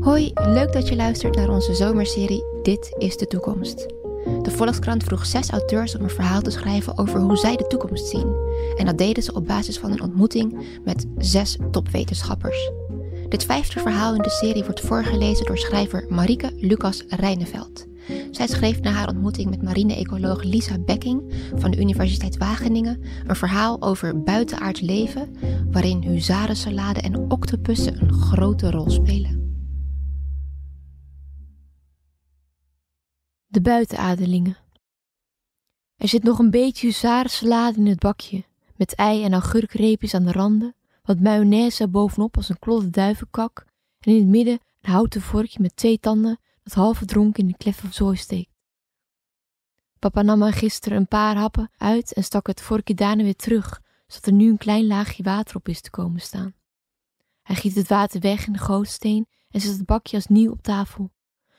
Hoi, 0.00 0.30
leuk 0.34 0.72
dat 0.72 0.88
je 0.88 0.96
luistert 0.96 1.36
naar 1.36 1.48
onze 1.48 1.74
zomerserie 1.74 2.44
Dit 2.62 2.94
is 2.98 3.16
de 3.16 3.26
toekomst. 3.26 3.86
De 4.42 4.50
Volkskrant 4.50 5.04
vroeg 5.04 5.26
zes 5.26 5.50
auteurs 5.50 5.96
om 5.96 6.02
een 6.02 6.10
verhaal 6.10 6.40
te 6.40 6.50
schrijven 6.50 6.98
over 6.98 7.20
hoe 7.20 7.36
zij 7.36 7.56
de 7.56 7.66
toekomst 7.66 8.06
zien. 8.06 8.34
En 8.76 8.86
dat 8.86 8.98
deden 8.98 9.22
ze 9.22 9.32
op 9.32 9.46
basis 9.46 9.78
van 9.78 9.92
een 9.92 10.02
ontmoeting 10.02 10.78
met 10.84 11.06
zes 11.16 11.58
topwetenschappers. 11.70 12.70
Dit 13.28 13.44
vijfde 13.44 13.80
verhaal 13.80 14.14
in 14.14 14.22
de 14.22 14.30
serie 14.30 14.64
wordt 14.64 14.80
voorgelezen 14.80 15.46
door 15.46 15.58
schrijver 15.58 16.06
Marike 16.08 16.52
Lucas 16.56 17.04
Rijneveld. 17.08 17.87
Zij 18.30 18.46
schreef 18.46 18.80
na 18.80 18.90
haar 18.90 19.08
ontmoeting 19.08 19.50
met 19.50 19.62
marine-ecoloog 19.62 20.42
Lisa 20.42 20.78
Becking 20.78 21.34
van 21.54 21.70
de 21.70 21.80
Universiteit 21.80 22.36
Wageningen 22.36 23.02
een 23.26 23.36
verhaal 23.36 23.82
over 23.82 24.22
buitenaards 24.22 24.80
leven, 24.80 25.36
waarin 25.70 26.02
huzarensalade 26.02 27.00
en 27.00 27.30
octopussen 27.30 28.02
een 28.02 28.12
grote 28.12 28.70
rol 28.70 28.90
spelen. 28.90 29.46
De 33.46 33.60
buitenadelingen. 33.60 34.56
Er 35.96 36.08
zit 36.08 36.22
nog 36.22 36.38
een 36.38 36.50
beetje 36.50 36.86
huzarensalade 36.86 37.78
in 37.78 37.86
het 37.86 37.98
bakje, 37.98 38.44
met 38.76 38.94
ei 38.94 39.24
en 39.24 39.32
augurkreepjes 39.32 40.14
aan 40.14 40.24
de 40.24 40.32
randen, 40.32 40.74
wat 41.02 41.20
mayonaise 41.20 41.88
bovenop 41.88 42.36
als 42.36 42.48
een 42.48 42.58
klodde 42.58 42.90
duivenkak 42.90 43.64
en 44.00 44.12
in 44.12 44.18
het 44.18 44.28
midden 44.28 44.58
een 44.80 44.90
houten 44.90 45.20
vorkje 45.20 45.58
met 45.62 45.76
twee 45.76 45.98
tanden 45.98 46.38
dat 46.68 46.76
half 46.76 46.96
verdronken 46.96 47.42
in 47.42 47.48
de 47.48 47.56
klef 47.56 47.84
of 47.84 47.94
zooi 47.94 48.16
steekt. 48.16 48.56
Papa 49.98 50.22
nam 50.22 50.42
er 50.42 50.52
gisteren 50.52 50.98
een 50.98 51.08
paar 51.08 51.36
happen 51.36 51.70
uit 51.76 52.12
en 52.12 52.24
stak 52.24 52.46
het 52.46 52.60
vorkje 52.60 52.94
daarna 52.94 53.22
weer 53.22 53.36
terug, 53.36 53.80
zodat 54.06 54.26
er 54.26 54.32
nu 54.32 54.50
een 54.50 54.58
klein 54.58 54.86
laagje 54.86 55.22
water 55.22 55.56
op 55.56 55.68
is 55.68 55.80
te 55.80 55.90
komen 55.90 56.20
staan. 56.20 56.54
Hij 57.42 57.56
giet 57.56 57.74
het 57.74 57.88
water 57.88 58.20
weg 58.20 58.46
in 58.46 58.52
de 58.52 58.58
gootsteen 58.58 59.26
en 59.50 59.60
zet 59.60 59.76
het 59.76 59.86
bakje 59.86 60.16
als 60.16 60.26
nieuw 60.26 60.50
op 60.50 60.62
tafel. 60.62 61.10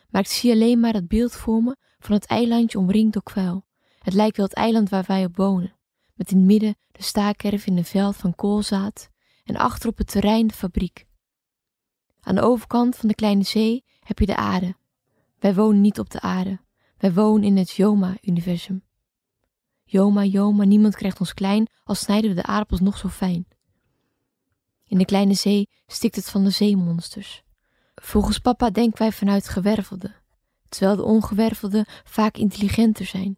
Maar 0.10 0.22
ik 0.22 0.28
zie 0.28 0.52
alleen 0.52 0.80
maar 0.80 0.94
het 0.94 1.08
beeld 1.08 1.34
voor 1.34 1.64
me 1.64 1.76
van 2.00 2.16
het 2.16 2.26
eilandje 2.26 2.78
omringd 2.78 3.14
door 3.14 3.24
kvuil. 3.24 3.66
Het 4.00 4.14
lijkt 4.14 4.38
wel 4.38 4.46
het 4.46 4.56
eiland 4.56 4.90
waar 4.90 5.04
wij 5.08 5.26
op 5.26 5.36
wonen, 5.36 5.76
met 6.14 6.32
in 6.32 6.38
het 6.38 6.46
midden 6.46 6.78
de 6.92 7.04
staakerf 7.04 7.66
in 7.66 7.78
een 7.78 7.86
veld 7.86 8.16
van 8.16 8.36
koolzaad 8.36 9.10
en 9.44 9.56
achter 9.56 9.90
op 9.90 9.98
het 9.98 10.08
terrein 10.08 10.48
de 10.48 10.54
fabriek. 10.54 11.06
Aan 12.22 12.36
de 12.36 12.42
overkant 12.42 12.96
van 12.96 13.08
de 13.08 13.16
kleine 13.16 13.44
zee 13.44 13.84
heb 14.00 14.20
je 14.20 14.26
de 14.26 14.36
aarde. 14.36 14.78
Wij 15.40 15.56
wonen 15.56 15.82
niet 15.82 16.00
op 16.00 16.10
de 16.10 16.22
aarde. 16.22 16.60
Wij 16.98 17.14
wonen 17.14 17.44
in 17.44 17.58
het 17.58 17.72
Joma-universum. 17.72 18.84
Joma, 19.84 20.24
Joma, 20.24 20.64
niemand 20.64 20.96
krijgt 20.96 21.20
ons 21.20 21.34
klein, 21.34 21.68
al 21.84 21.96
snijden 21.96 22.30
we 22.30 22.36
de 22.36 22.44
aardappels 22.44 22.80
nog 22.80 22.98
zo 22.98 23.08
fijn. 23.08 23.48
In 24.86 24.98
de 24.98 25.06
kleine 25.06 25.34
zee 25.34 25.70
stikt 25.88 26.16
het 26.16 26.30
van 26.30 26.44
de 26.44 26.50
zeemonsters. 26.50 27.44
Volgens 27.96 28.40
papa 28.40 28.70
denken 28.70 29.00
wij 29.00 29.12
vanuit 29.12 29.50
gewervelde, 29.50 30.16
terwijl 30.70 30.96
de 30.96 31.04
ongewervelde 31.04 31.86
vaak 32.04 32.38
intelligenter 32.38 33.06
zijn. 33.06 33.38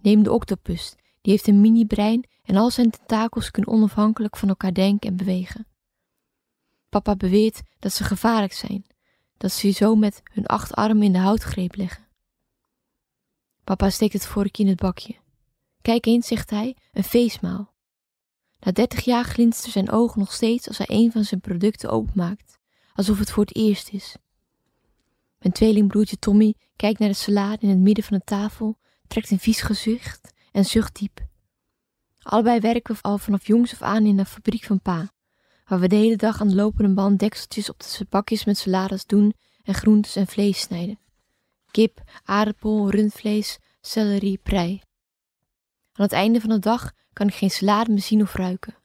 Neem 0.00 0.22
de 0.22 0.32
octopus, 0.32 0.94
die 1.20 1.32
heeft 1.32 1.46
een 1.46 1.60
mini-brein 1.60 2.28
en 2.42 2.56
al 2.56 2.70
zijn 2.70 2.90
tentakels 2.90 3.50
kunnen 3.50 3.72
onafhankelijk 3.72 4.36
van 4.36 4.48
elkaar 4.48 4.74
denken 4.74 5.10
en 5.10 5.16
bewegen. 5.16 5.66
Papa 6.88 7.16
beweert 7.16 7.60
dat 7.78 7.92
ze 7.92 8.04
gevaarlijk 8.04 8.52
zijn, 8.52 8.84
dat 9.40 9.52
ze 9.52 9.70
zo 9.70 9.94
met 9.94 10.22
hun 10.32 10.46
acht 10.46 10.74
armen 10.74 11.02
in 11.02 11.12
de 11.12 11.18
houtgreep 11.18 11.76
leggen. 11.76 12.06
Papa 13.64 13.90
steekt 13.90 14.12
het 14.12 14.26
vorkje 14.26 14.62
in 14.62 14.68
het 14.68 14.78
bakje. 14.78 15.16
Kijk 15.82 16.06
eens, 16.06 16.26
zegt 16.26 16.50
hij, 16.50 16.76
een 16.92 17.04
feestmaal. 17.04 17.72
Na 18.58 18.72
dertig 18.72 19.04
jaar 19.04 19.24
glinsteren 19.24 19.72
zijn 19.72 19.90
ogen 19.90 20.18
nog 20.18 20.32
steeds 20.32 20.68
als 20.68 20.78
hij 20.78 20.86
een 20.90 21.12
van 21.12 21.24
zijn 21.24 21.40
producten 21.40 21.90
openmaakt, 21.90 22.58
alsof 22.94 23.18
het 23.18 23.30
voor 23.30 23.44
het 23.44 23.56
eerst 23.56 23.92
is. 23.92 24.16
Mijn 25.38 25.54
tweelingbroertje 25.54 26.18
Tommy 26.18 26.54
kijkt 26.76 26.98
naar 26.98 27.08
de 27.08 27.14
salade 27.14 27.62
in 27.62 27.68
het 27.68 27.78
midden 27.78 28.04
van 28.04 28.18
de 28.18 28.24
tafel, 28.24 28.78
trekt 29.06 29.30
een 29.30 29.38
vies 29.38 29.60
gezicht 29.60 30.32
en 30.52 30.64
zucht 30.64 30.98
diep. 30.98 31.26
Allebei 32.18 32.60
werken 32.60 32.94
we 32.94 33.02
al 33.02 33.18
vanaf 33.18 33.46
jongs 33.46 33.72
af 33.72 33.82
aan 33.82 34.06
in 34.06 34.16
de 34.16 34.24
fabriek 34.24 34.64
van 34.64 34.80
pa, 34.80 35.12
waar 35.70 35.80
we 35.80 35.88
de 35.88 35.96
hele 35.96 36.16
dag 36.16 36.40
aan 36.40 36.48
de 36.48 36.54
lopende 36.54 36.94
band 36.94 37.18
dekseltjes 37.18 37.70
op 37.70 37.80
de 37.80 38.06
bakjes 38.08 38.44
met 38.44 38.58
salades 38.58 39.06
doen 39.06 39.34
en 39.62 39.74
groentes 39.74 40.16
en 40.16 40.26
vlees 40.26 40.60
snijden. 40.60 40.98
Kip, 41.70 42.02
aardappel, 42.24 42.90
rundvlees, 42.90 43.58
celery, 43.80 44.38
prei. 44.42 44.82
Aan 45.92 46.04
het 46.04 46.12
einde 46.12 46.40
van 46.40 46.50
de 46.50 46.58
dag 46.58 46.92
kan 47.12 47.26
ik 47.28 47.34
geen 47.34 47.50
salade 47.50 47.90
meer 47.90 48.02
zien 48.02 48.22
of 48.22 48.34
ruiken. 48.34 48.76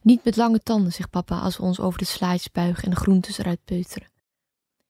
Niet 0.00 0.24
met 0.24 0.36
lange 0.36 0.58
tanden, 0.58 0.92
zegt 0.92 1.10
papa 1.10 1.38
als 1.38 1.56
we 1.56 1.62
ons 1.62 1.80
over 1.80 1.98
de 1.98 2.04
slaatjes 2.04 2.50
buigen 2.50 2.84
en 2.84 2.90
de 2.90 2.96
groentes 2.96 3.38
eruit 3.38 3.64
peuteren. 3.64 4.10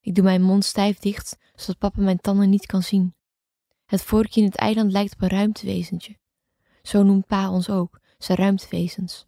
Ik 0.00 0.14
doe 0.14 0.24
mijn 0.24 0.42
mond 0.42 0.64
stijf 0.64 0.98
dicht, 0.98 1.36
zodat 1.54 1.78
papa 1.78 2.00
mijn 2.00 2.20
tanden 2.20 2.50
niet 2.50 2.66
kan 2.66 2.82
zien. 2.82 3.14
Het 3.86 4.02
vorkje 4.02 4.40
in 4.40 4.46
het 4.46 4.56
eiland 4.56 4.92
lijkt 4.92 5.14
op 5.14 5.22
een 5.22 5.28
ruimtewezentje. 5.28 6.18
Zo 6.82 7.02
noemt 7.02 7.26
pa 7.26 7.50
ons 7.50 7.70
ook, 7.70 8.00
zijn 8.18 8.38
ruimtewezens. 8.38 9.27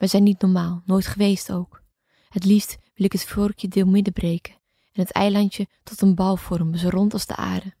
Wij 0.00 0.08
zijn 0.08 0.22
niet 0.22 0.40
normaal, 0.40 0.82
nooit 0.84 1.06
geweest 1.06 1.52
ook. 1.52 1.82
Het 2.28 2.44
liefst 2.44 2.76
wil 2.94 3.06
ik 3.06 3.12
het 3.12 3.24
vorkje 3.24 3.68
deel 3.68 3.86
midden 3.86 4.12
breken 4.12 4.54
en 4.92 5.02
het 5.02 5.12
eilandje 5.12 5.68
tot 5.82 6.00
een 6.00 6.14
bal 6.14 6.36
vormen, 6.36 6.78
zo 6.78 6.88
rond 6.88 7.12
als 7.12 7.26
de 7.26 7.36
aarde. 7.36 7.74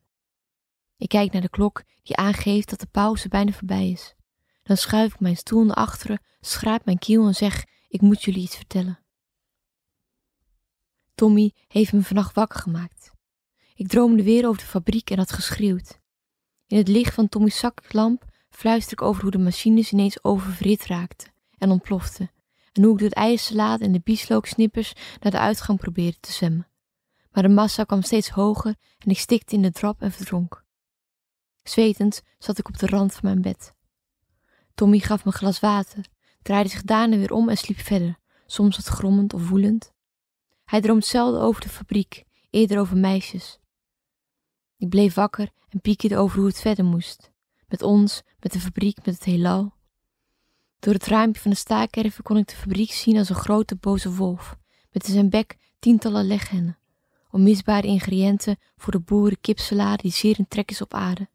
Ik 0.96 1.08
kijk 1.08 1.32
naar 1.32 1.42
de 1.42 1.48
klok 1.48 1.82
die 2.02 2.16
aangeeft 2.16 2.70
dat 2.70 2.80
de 2.80 2.86
pauze 2.86 3.28
bijna 3.28 3.52
voorbij 3.52 3.90
is. 3.90 4.14
Dan 4.62 4.76
schuif 4.76 5.14
ik 5.14 5.20
mijn 5.20 5.36
stoel 5.36 5.64
naar 5.64 5.76
achteren, 5.76 6.22
schraap 6.40 6.84
mijn 6.84 6.98
kiel 6.98 7.26
en 7.26 7.34
zeg: 7.34 7.64
Ik 7.88 8.00
moet 8.00 8.22
jullie 8.22 8.42
iets 8.42 8.56
vertellen. 8.56 8.98
Tommy 11.14 11.52
heeft 11.68 11.92
me 11.92 12.02
vannacht 12.02 12.34
wakker 12.34 12.60
gemaakt. 12.60 13.12
Ik 13.74 13.88
droomde 13.88 14.22
weer 14.22 14.46
over 14.46 14.60
de 14.60 14.68
fabriek 14.68 15.10
en 15.10 15.18
had 15.18 15.32
geschreeuwd. 15.32 16.00
In 16.66 16.76
het 16.76 16.88
licht 16.88 17.14
van 17.14 17.28
Tommy's 17.28 17.58
zaklamp 17.58 18.24
fluister 18.50 18.92
ik 18.92 19.02
over 19.02 19.22
hoe 19.22 19.30
de 19.30 19.38
machines 19.38 19.92
ineens 19.92 20.24
oververhit 20.24 20.86
raakten 20.86 21.38
en 21.60 21.70
ontploften, 21.70 22.30
en 22.72 22.82
hoe 22.82 22.92
ik 22.92 22.98
door 22.98 23.24
het 23.24 23.80
en 23.80 23.92
de 23.92 24.00
bieslook-snippers 24.04 24.92
naar 25.20 25.32
de 25.32 25.38
uitgang 25.38 25.78
probeerde 25.78 26.20
te 26.20 26.32
zwemmen. 26.32 26.68
Maar 27.32 27.42
de 27.42 27.48
massa 27.48 27.84
kwam 27.84 28.02
steeds 28.02 28.28
hoger 28.28 28.74
en 28.98 29.10
ik 29.10 29.18
stikte 29.18 29.54
in 29.54 29.62
de 29.62 29.70
drap 29.70 30.02
en 30.02 30.12
verdronk. 30.12 30.64
Zwetend 31.62 32.22
zat 32.38 32.58
ik 32.58 32.68
op 32.68 32.78
de 32.78 32.86
rand 32.86 33.12
van 33.12 33.20
mijn 33.22 33.42
bed. 33.42 33.74
Tommy 34.74 34.98
gaf 34.98 35.24
me 35.24 35.30
een 35.30 35.38
glas 35.38 35.60
water, 35.60 36.06
draaide 36.42 36.68
zich 36.68 36.82
daarna 36.82 37.16
weer 37.16 37.32
om 37.32 37.48
en 37.48 37.56
sliep 37.56 37.78
verder, 37.78 38.18
soms 38.46 38.76
wat 38.76 38.86
grommend 38.86 39.34
of 39.34 39.48
woelend. 39.48 39.92
Hij 40.64 40.80
droomt 40.80 41.04
zelden 41.04 41.40
over 41.40 41.60
de 41.60 41.68
fabriek, 41.68 42.24
eerder 42.50 42.78
over 42.78 42.96
meisjes. 42.96 43.58
Ik 44.76 44.88
bleef 44.88 45.14
wakker 45.14 45.50
en 45.68 45.80
piekerde 45.80 46.16
over 46.16 46.38
hoe 46.38 46.46
het 46.46 46.60
verder 46.60 46.84
moest. 46.84 47.30
Met 47.68 47.82
ons, 47.82 48.22
met 48.40 48.52
de 48.52 48.60
fabriek, 48.60 48.96
met 49.04 49.14
het 49.14 49.24
heelal. 49.24 49.74
Door 50.80 50.94
het 50.94 51.06
raampje 51.06 51.42
van 51.42 51.50
de 51.50 51.56
staakerven 51.56 52.24
kon 52.24 52.36
ik 52.36 52.48
de 52.48 52.56
fabriek 52.56 52.92
zien 52.92 53.18
als 53.18 53.28
een 53.28 53.34
grote 53.34 53.76
boze 53.76 54.14
wolf, 54.14 54.56
met 54.90 55.06
in 55.06 55.12
zijn 55.12 55.30
bek 55.30 55.56
tientallen 55.78 56.26
leghennen. 56.26 56.78
Onmisbare 57.30 57.86
ingrediënten 57.86 58.58
voor 58.76 58.92
de 58.92 59.00
boeren 59.00 59.40
kipsalade 59.40 60.02
die 60.02 60.12
zeer 60.12 60.38
in 60.38 60.48
trek 60.48 60.70
is 60.70 60.80
op 60.80 60.94
aarde. 60.94 61.28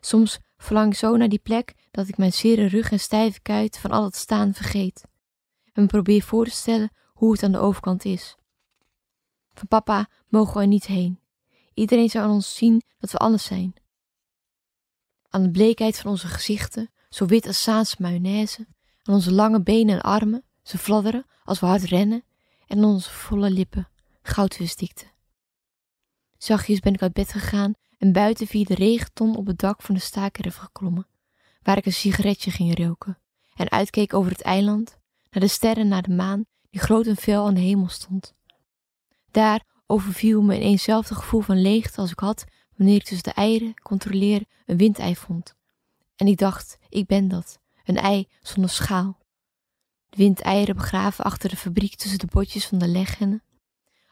Soms 0.00 0.38
verlang 0.56 0.92
ik 0.92 0.98
zo 0.98 1.16
naar 1.16 1.28
die 1.28 1.38
plek 1.38 1.74
dat 1.90 2.08
ik 2.08 2.16
mijn 2.16 2.32
zere 2.32 2.66
rug 2.66 2.90
en 2.90 3.00
stijve 3.00 3.40
kuit 3.40 3.78
van 3.78 3.90
al 3.90 4.04
het 4.04 4.16
staan 4.16 4.54
vergeet. 4.54 5.04
En 5.72 5.82
me 5.82 5.88
probeer 5.88 6.22
voor 6.22 6.44
te 6.44 6.50
stellen 6.50 6.92
hoe 7.12 7.32
het 7.32 7.42
aan 7.42 7.52
de 7.52 7.58
overkant 7.58 8.04
is. 8.04 8.36
Van 9.52 9.68
papa 9.68 10.08
mogen 10.28 10.54
we 10.54 10.60
er 10.60 10.66
niet 10.66 10.86
heen. 10.86 11.20
Iedereen 11.74 12.10
zou 12.10 12.24
aan 12.24 12.30
ons 12.30 12.54
zien 12.54 12.82
dat 12.98 13.10
we 13.10 13.18
anders 13.18 13.44
zijn. 13.44 13.74
Aan 15.28 15.42
de 15.42 15.50
bleekheid 15.50 15.98
van 15.98 16.10
onze 16.10 16.26
gezichten, 16.26 16.90
zo 17.14 17.26
wit 17.26 17.46
als 17.46 17.62
Saanse 17.62 17.96
mayonaise, 17.98 18.66
aan 19.02 19.14
onze 19.14 19.32
lange 19.32 19.62
benen 19.62 19.94
en 19.94 20.00
armen, 20.00 20.44
ze 20.62 20.78
fladderen 20.78 21.26
als 21.44 21.60
we 21.60 21.66
hard 21.66 21.82
rennen, 21.82 22.24
en 22.66 22.84
onze 22.84 23.10
volle 23.10 23.50
lippen, 23.50 23.88
goudvisdikte. 24.22 25.04
Zachtjes 26.38 26.80
ben 26.80 26.94
ik 26.94 27.02
uit 27.02 27.12
bed 27.12 27.32
gegaan 27.32 27.74
en 27.98 28.12
buiten 28.12 28.46
via 28.46 28.64
de 28.64 28.74
regenton 28.74 29.36
op 29.36 29.46
het 29.46 29.58
dak 29.58 29.82
van 29.82 29.94
de 29.94 30.00
staakerf 30.00 30.56
geklommen, 30.56 31.06
waar 31.62 31.76
ik 31.76 31.86
een 31.86 31.92
sigaretje 31.92 32.50
ging 32.50 32.78
roken 32.78 33.18
en 33.54 33.70
uitkeek 33.70 34.14
over 34.14 34.30
het 34.30 34.42
eiland, 34.42 34.98
naar 35.30 35.42
de 35.42 35.48
sterren, 35.48 35.88
naar 35.88 36.02
de 36.02 36.14
maan, 36.14 36.44
die 36.70 36.80
groot 36.80 37.06
en 37.06 37.16
fel 37.16 37.46
aan 37.46 37.54
de 37.54 37.60
hemel 37.60 37.88
stond. 37.88 38.34
Daar 39.30 39.64
overviel 39.86 40.42
me 40.42 40.54
een 40.54 40.60
eenzelfde 40.60 41.14
gevoel 41.14 41.40
van 41.40 41.60
leegte 41.60 42.00
als 42.00 42.10
ik 42.10 42.18
had 42.18 42.44
wanneer 42.76 42.96
ik 42.96 43.04
tussen 43.04 43.22
de 43.22 43.32
eieren 43.32 43.74
controleer 43.82 44.44
een 44.66 44.76
windei 44.76 45.16
vond. 45.16 45.54
En 46.16 46.26
ik 46.26 46.38
dacht, 46.38 46.78
ik 46.88 47.06
ben 47.06 47.28
dat, 47.28 47.58
een 47.84 47.96
ei 47.96 48.28
zonder 48.40 48.70
schaal. 48.70 49.18
De 50.08 50.16
windeieren 50.16 50.76
begraven 50.76 51.24
achter 51.24 51.48
de 51.48 51.56
fabriek 51.56 51.94
tussen 51.94 52.18
de 52.18 52.26
botjes 52.26 52.66
van 52.66 52.78
de 52.78 52.88
leghennen. 52.88 53.42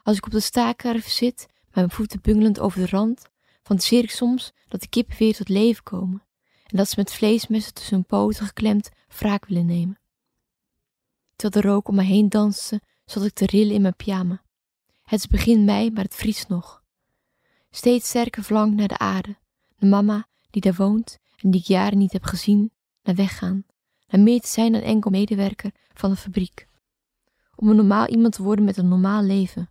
Als 0.03 0.17
ik 0.17 0.25
op 0.25 0.31
de 0.31 0.39
staakerf 0.39 1.07
zit, 1.07 1.45
mijn 1.71 1.89
voeten 1.89 2.21
bungelend 2.21 2.59
over 2.59 2.79
de 2.79 2.87
rand, 2.87 3.29
fantaseer 3.63 4.03
ik 4.03 4.11
soms 4.11 4.51
dat 4.67 4.81
de 4.81 4.87
kippen 4.87 5.17
weer 5.17 5.35
tot 5.35 5.49
leven 5.49 5.83
komen 5.83 6.23
en 6.63 6.77
dat 6.77 6.89
ze 6.89 6.95
met 6.97 7.13
vleesmessen 7.13 7.73
tussen 7.73 7.95
hun 7.95 8.05
poten 8.05 8.45
geklemd 8.45 8.89
wraak 9.07 9.45
willen 9.45 9.65
nemen. 9.65 9.99
Terwijl 11.35 11.63
de 11.63 11.69
rook 11.69 11.87
om 11.87 11.95
me 11.95 12.03
heen 12.03 12.29
danste, 12.29 12.81
zat 13.05 13.25
ik 13.25 13.33
te 13.33 13.45
rillen 13.45 13.75
in 13.75 13.81
mijn 13.81 13.95
pyjama. 13.95 14.43
Het 15.03 15.19
is 15.19 15.27
begin 15.27 15.65
mei, 15.65 15.91
maar 15.91 16.03
het 16.03 16.15
vriest 16.15 16.47
nog. 16.47 16.83
Steeds 17.69 18.07
sterker 18.07 18.43
verlang 18.43 18.75
naar 18.75 18.87
de 18.87 18.97
aarde, 18.97 19.37
de 19.77 19.85
mama 19.85 20.27
die 20.49 20.61
daar 20.61 20.75
woont 20.75 21.19
en 21.43 21.51
die 21.51 21.61
ik 21.61 21.67
jaren 21.67 21.97
niet 21.97 22.11
heb 22.11 22.23
gezien, 22.23 22.71
naar 23.03 23.15
weggaan, 23.15 23.65
naar 24.07 24.21
meer 24.21 24.41
te 24.41 24.47
zijn 24.47 24.71
dan 24.71 24.81
enkel 24.81 25.11
medewerker 25.11 25.71
van 25.93 26.09
een 26.09 26.17
fabriek. 26.17 26.67
Om 27.55 27.69
een 27.69 27.75
normaal 27.75 28.07
iemand 28.07 28.33
te 28.33 28.43
worden 28.43 28.65
met 28.65 28.77
een 28.77 28.87
normaal 28.87 29.23
leven. 29.23 29.69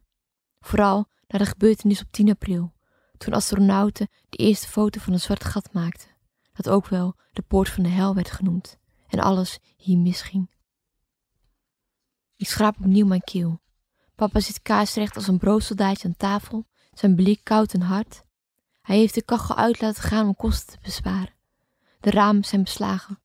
Vooral 0.60 1.08
na 1.26 1.38
de 1.38 1.46
gebeurtenis 1.46 2.00
op 2.00 2.10
10 2.10 2.30
april, 2.30 2.72
toen 3.16 3.32
astronauten 3.32 4.08
de 4.28 4.36
eerste 4.36 4.68
foto 4.68 5.00
van 5.00 5.12
een 5.12 5.20
zwart 5.20 5.44
gat 5.44 5.72
maakten, 5.72 6.08
dat 6.52 6.68
ook 6.68 6.88
wel 6.88 7.14
de 7.32 7.42
poort 7.42 7.68
van 7.68 7.82
de 7.82 7.88
hel 7.88 8.14
werd 8.14 8.30
genoemd, 8.30 8.78
en 9.06 9.18
alles 9.18 9.58
hier 9.76 9.98
misging. 9.98 10.50
Ik 12.36 12.48
schraap 12.48 12.76
opnieuw 12.76 13.06
mijn 13.06 13.24
keel. 13.24 13.60
Papa 14.14 14.40
zit 14.40 14.62
kaarsrecht 14.62 15.16
als 15.16 15.28
een 15.28 15.38
broodsoldaatje 15.38 16.08
aan 16.08 16.16
tafel, 16.16 16.66
zijn 16.92 17.14
blik 17.14 17.40
koud 17.42 17.72
en 17.72 17.80
hard. 17.80 18.24
Hij 18.80 18.96
heeft 18.96 19.14
de 19.14 19.22
kachel 19.22 19.56
uit 19.56 19.80
laten 19.80 20.02
gaan 20.02 20.26
om 20.26 20.36
kosten 20.36 20.72
te 20.72 20.78
besparen. 20.82 21.40
De 22.02 22.10
ramen 22.10 22.44
zijn 22.44 22.62
beslagen. 22.62 23.22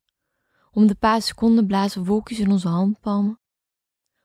Om 0.70 0.86
de 0.86 0.94
paar 0.94 1.22
seconden 1.22 1.66
blazen 1.66 2.04
wolkjes 2.04 2.38
in 2.38 2.50
onze 2.50 2.68
handpalmen. 2.68 3.40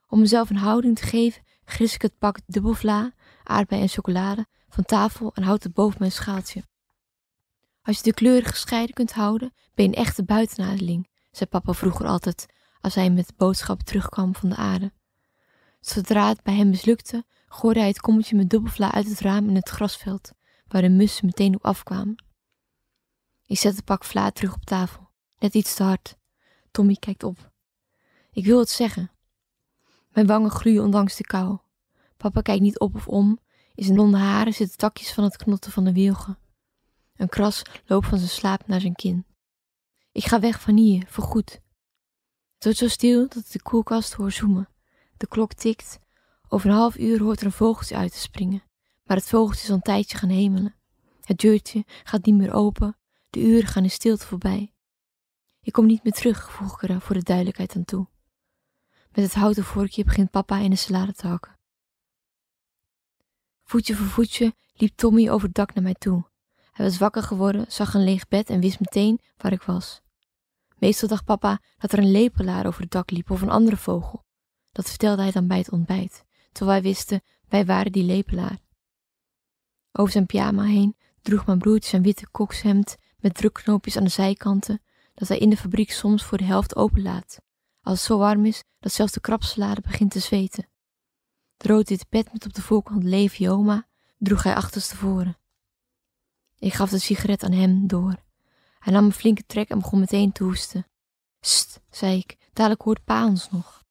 Om 0.08 0.20
mezelf 0.20 0.50
een 0.50 0.56
houding 0.56 0.96
te 0.96 1.04
geven, 1.04 1.42
gris 1.64 1.94
ik 1.94 2.02
het 2.02 2.18
pak 2.18 2.38
dubbelvla, 2.46 3.12
aardbei 3.42 3.80
en 3.80 3.88
chocolade 3.88 4.46
van 4.68 4.84
tafel 4.84 5.34
en 5.34 5.42
houd 5.42 5.62
het 5.62 5.74
boven 5.74 5.96
mijn 5.98 6.12
schaaltje. 6.12 6.62
Als 7.82 7.96
je 7.96 8.02
de 8.02 8.14
kleuren 8.14 8.50
gescheiden 8.50 8.94
kunt 8.94 9.12
houden, 9.12 9.52
ben 9.74 9.84
je 9.84 9.96
een 9.96 10.04
echte 10.04 10.24
buitenadeling, 10.24 11.08
zei 11.30 11.50
papa 11.50 11.72
vroeger 11.72 12.06
altijd 12.06 12.46
als 12.80 12.94
hij 12.94 13.10
met 13.10 13.36
boodschappen 13.36 13.86
terugkwam 13.86 14.34
van 14.34 14.48
de 14.48 14.56
aarde. 14.56 14.92
Zodra 15.80 16.28
het 16.28 16.42
bij 16.42 16.54
hem 16.54 16.68
mislukte, 16.68 17.24
gooide 17.46 17.80
hij 17.80 17.88
het 17.88 18.00
kommetje 18.00 18.36
met 18.36 18.50
dubbelvla 18.50 18.92
uit 18.92 19.08
het 19.08 19.20
raam 19.20 19.48
in 19.48 19.54
het 19.54 19.68
grasveld, 19.68 20.32
waar 20.68 20.82
de 20.82 20.88
mussen 20.88 21.26
meteen 21.26 21.54
op 21.54 21.64
afkwamen. 21.64 22.24
Ik 23.46 23.58
zet 23.58 23.76
het 23.76 23.84
pak 23.84 24.04
vla 24.04 24.30
terug 24.30 24.54
op 24.54 24.64
tafel, 24.64 25.10
net 25.38 25.54
iets 25.54 25.74
te 25.74 25.82
hard. 25.82 26.16
Tommy 26.70 26.94
kijkt 26.94 27.22
op. 27.22 27.52
Ik 28.32 28.44
wil 28.44 28.58
het 28.58 28.70
zeggen. 28.70 29.10
Mijn 30.08 30.26
wangen 30.26 30.50
groeien 30.50 30.82
ondanks 30.82 31.16
de 31.16 31.24
kou. 31.24 31.58
Papa 32.16 32.40
kijkt 32.40 32.62
niet 32.62 32.78
op 32.78 32.94
of 32.94 33.08
om. 33.08 33.38
In 33.74 33.84
zijn 33.84 33.96
blonde 33.96 34.16
haren 34.16 34.54
zitten 34.54 34.78
takjes 34.78 35.12
van 35.12 35.24
het 35.24 35.36
knotten 35.36 35.72
van 35.72 35.84
de 35.84 35.92
wilgen. 35.92 36.38
Een 37.16 37.28
kras 37.28 37.62
loopt 37.86 38.06
van 38.06 38.18
zijn 38.18 38.30
slaap 38.30 38.66
naar 38.66 38.80
zijn 38.80 38.94
kin. 38.94 39.26
Ik 40.12 40.24
ga 40.24 40.40
weg 40.40 40.60
van 40.60 40.76
hier, 40.76 41.06
voorgoed. 41.08 41.52
Het 42.54 42.64
wordt 42.64 42.78
zo 42.78 42.88
stil 42.88 43.28
dat 43.28 43.36
ik 43.36 43.52
de 43.52 43.62
koelkast 43.62 44.12
hoor 44.12 44.32
zoemen. 44.32 44.68
De 45.16 45.26
klok 45.26 45.52
tikt. 45.52 45.98
Over 46.48 46.70
een 46.70 46.76
half 46.76 46.98
uur 46.98 47.22
hoort 47.22 47.40
er 47.40 47.46
een 47.46 47.52
vogeltje 47.52 47.96
uit 47.96 48.12
te 48.12 48.18
springen. 48.18 48.62
Maar 49.04 49.16
het 49.16 49.28
vogeltje 49.28 49.62
is 49.62 49.68
al 49.68 49.74
een 49.74 49.82
tijdje 49.82 50.18
gaan 50.18 50.28
hemelen. 50.28 50.74
Het 51.20 51.38
deurtje 51.38 51.84
gaat 52.04 52.24
niet 52.24 52.34
meer 52.34 52.52
open. 52.52 52.96
De 53.34 53.40
uren 53.40 53.68
gaan 53.68 53.82
in 53.82 53.90
stilte 53.90 54.26
voorbij. 54.26 54.72
Ik 55.60 55.72
kom 55.72 55.86
niet 55.86 56.04
meer 56.04 56.12
terug, 56.12 56.52
voeg 56.52 56.82
ik 56.82 56.90
er 56.90 57.00
voor 57.00 57.14
de 57.14 57.22
duidelijkheid 57.22 57.76
aan 57.76 57.84
toe. 57.84 58.06
Met 59.12 59.24
het 59.24 59.34
houten 59.34 59.64
vorkje 59.64 60.04
begint 60.04 60.30
papa 60.30 60.58
in 60.58 60.70
de 60.70 60.76
salade 60.76 61.12
te 61.12 61.26
hakken. 61.26 61.58
Voetje 63.64 63.94
voor 63.94 64.06
voetje 64.06 64.54
liep 64.72 64.96
Tommy 64.96 65.30
over 65.30 65.46
het 65.46 65.56
dak 65.56 65.74
naar 65.74 65.84
mij 65.84 65.94
toe. 65.94 66.24
Hij 66.72 66.86
was 66.86 66.98
wakker 66.98 67.22
geworden, 67.22 67.72
zag 67.72 67.94
een 67.94 68.04
leeg 68.04 68.28
bed 68.28 68.50
en 68.50 68.60
wist 68.60 68.80
meteen 68.80 69.20
waar 69.36 69.52
ik 69.52 69.62
was. 69.62 70.00
Meestal 70.76 71.08
dacht 71.08 71.24
papa 71.24 71.60
dat 71.78 71.92
er 71.92 71.98
een 71.98 72.10
lepelaar 72.10 72.66
over 72.66 72.80
het 72.82 72.90
dak 72.90 73.10
liep 73.10 73.30
of 73.30 73.42
een 73.42 73.50
andere 73.50 73.76
vogel. 73.76 74.24
Dat 74.72 74.88
vertelde 74.88 75.22
hij 75.22 75.32
dan 75.32 75.46
bij 75.46 75.58
het 75.58 75.70
ontbijt, 75.70 76.24
terwijl 76.52 76.80
wij 76.80 76.90
wisten, 76.90 77.22
wij 77.48 77.66
waren 77.66 77.92
die 77.92 78.04
lepelaar. 78.04 78.58
Over 79.92 80.12
zijn 80.12 80.26
pyjama 80.26 80.64
heen 80.64 80.96
droeg 81.22 81.46
mijn 81.46 81.58
broertje 81.58 81.88
zijn 81.88 82.02
witte 82.02 82.28
kokshemd 82.30 82.96
met 83.24 83.34
drukknoopjes 83.34 83.96
aan 83.96 84.04
de 84.04 84.10
zijkanten, 84.10 84.82
dat 85.14 85.28
hij 85.28 85.38
in 85.38 85.50
de 85.50 85.56
fabriek 85.56 85.92
soms 85.92 86.24
voor 86.24 86.38
de 86.38 86.44
helft 86.44 86.76
openlaat, 86.76 87.40
als 87.82 87.98
het 87.98 88.06
zo 88.06 88.18
warm 88.18 88.46
is 88.46 88.62
dat 88.78 88.92
zelfs 88.92 89.12
de 89.12 89.20
krapsalade 89.20 89.80
begint 89.80 90.10
te 90.10 90.18
zweten. 90.18 90.68
De 91.56 91.68
rood-witte 91.68 92.06
pet 92.08 92.32
met 92.32 92.44
op 92.44 92.54
de 92.54 92.62
voorkant 92.62 93.04
Levi 93.04 93.50
Oma 93.50 93.88
droeg 94.18 94.42
hij 94.42 94.54
achterstevoren. 94.54 95.38
Ik 96.58 96.72
gaf 96.72 96.90
de 96.90 96.98
sigaret 96.98 97.42
aan 97.42 97.52
hem 97.52 97.86
door. 97.86 98.16
Hij 98.78 98.92
nam 98.92 99.04
een 99.04 99.12
flinke 99.12 99.46
trek 99.46 99.68
en 99.68 99.78
begon 99.78 100.00
meteen 100.00 100.32
te 100.32 100.44
hoesten. 100.44 100.86
St, 101.40 101.80
zei 101.90 102.18
ik, 102.18 102.36
dadelijk 102.52 102.82
hoort 102.82 103.04
pa 103.04 103.26
ons 103.26 103.50
nog. 103.50 103.82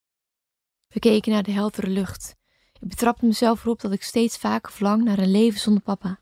We 0.86 0.98
keken 0.98 1.32
naar 1.32 1.42
de 1.42 1.52
heldere 1.52 1.88
lucht. 1.88 2.36
Ik 2.72 2.88
betrapte 2.88 3.26
mezelf 3.26 3.64
erop 3.64 3.80
dat 3.80 3.92
ik 3.92 4.02
steeds 4.02 4.36
vaker 4.36 4.72
verlang 4.72 5.04
naar 5.04 5.18
een 5.18 5.30
leven 5.30 5.60
zonder 5.60 5.82
papa. 5.82 6.18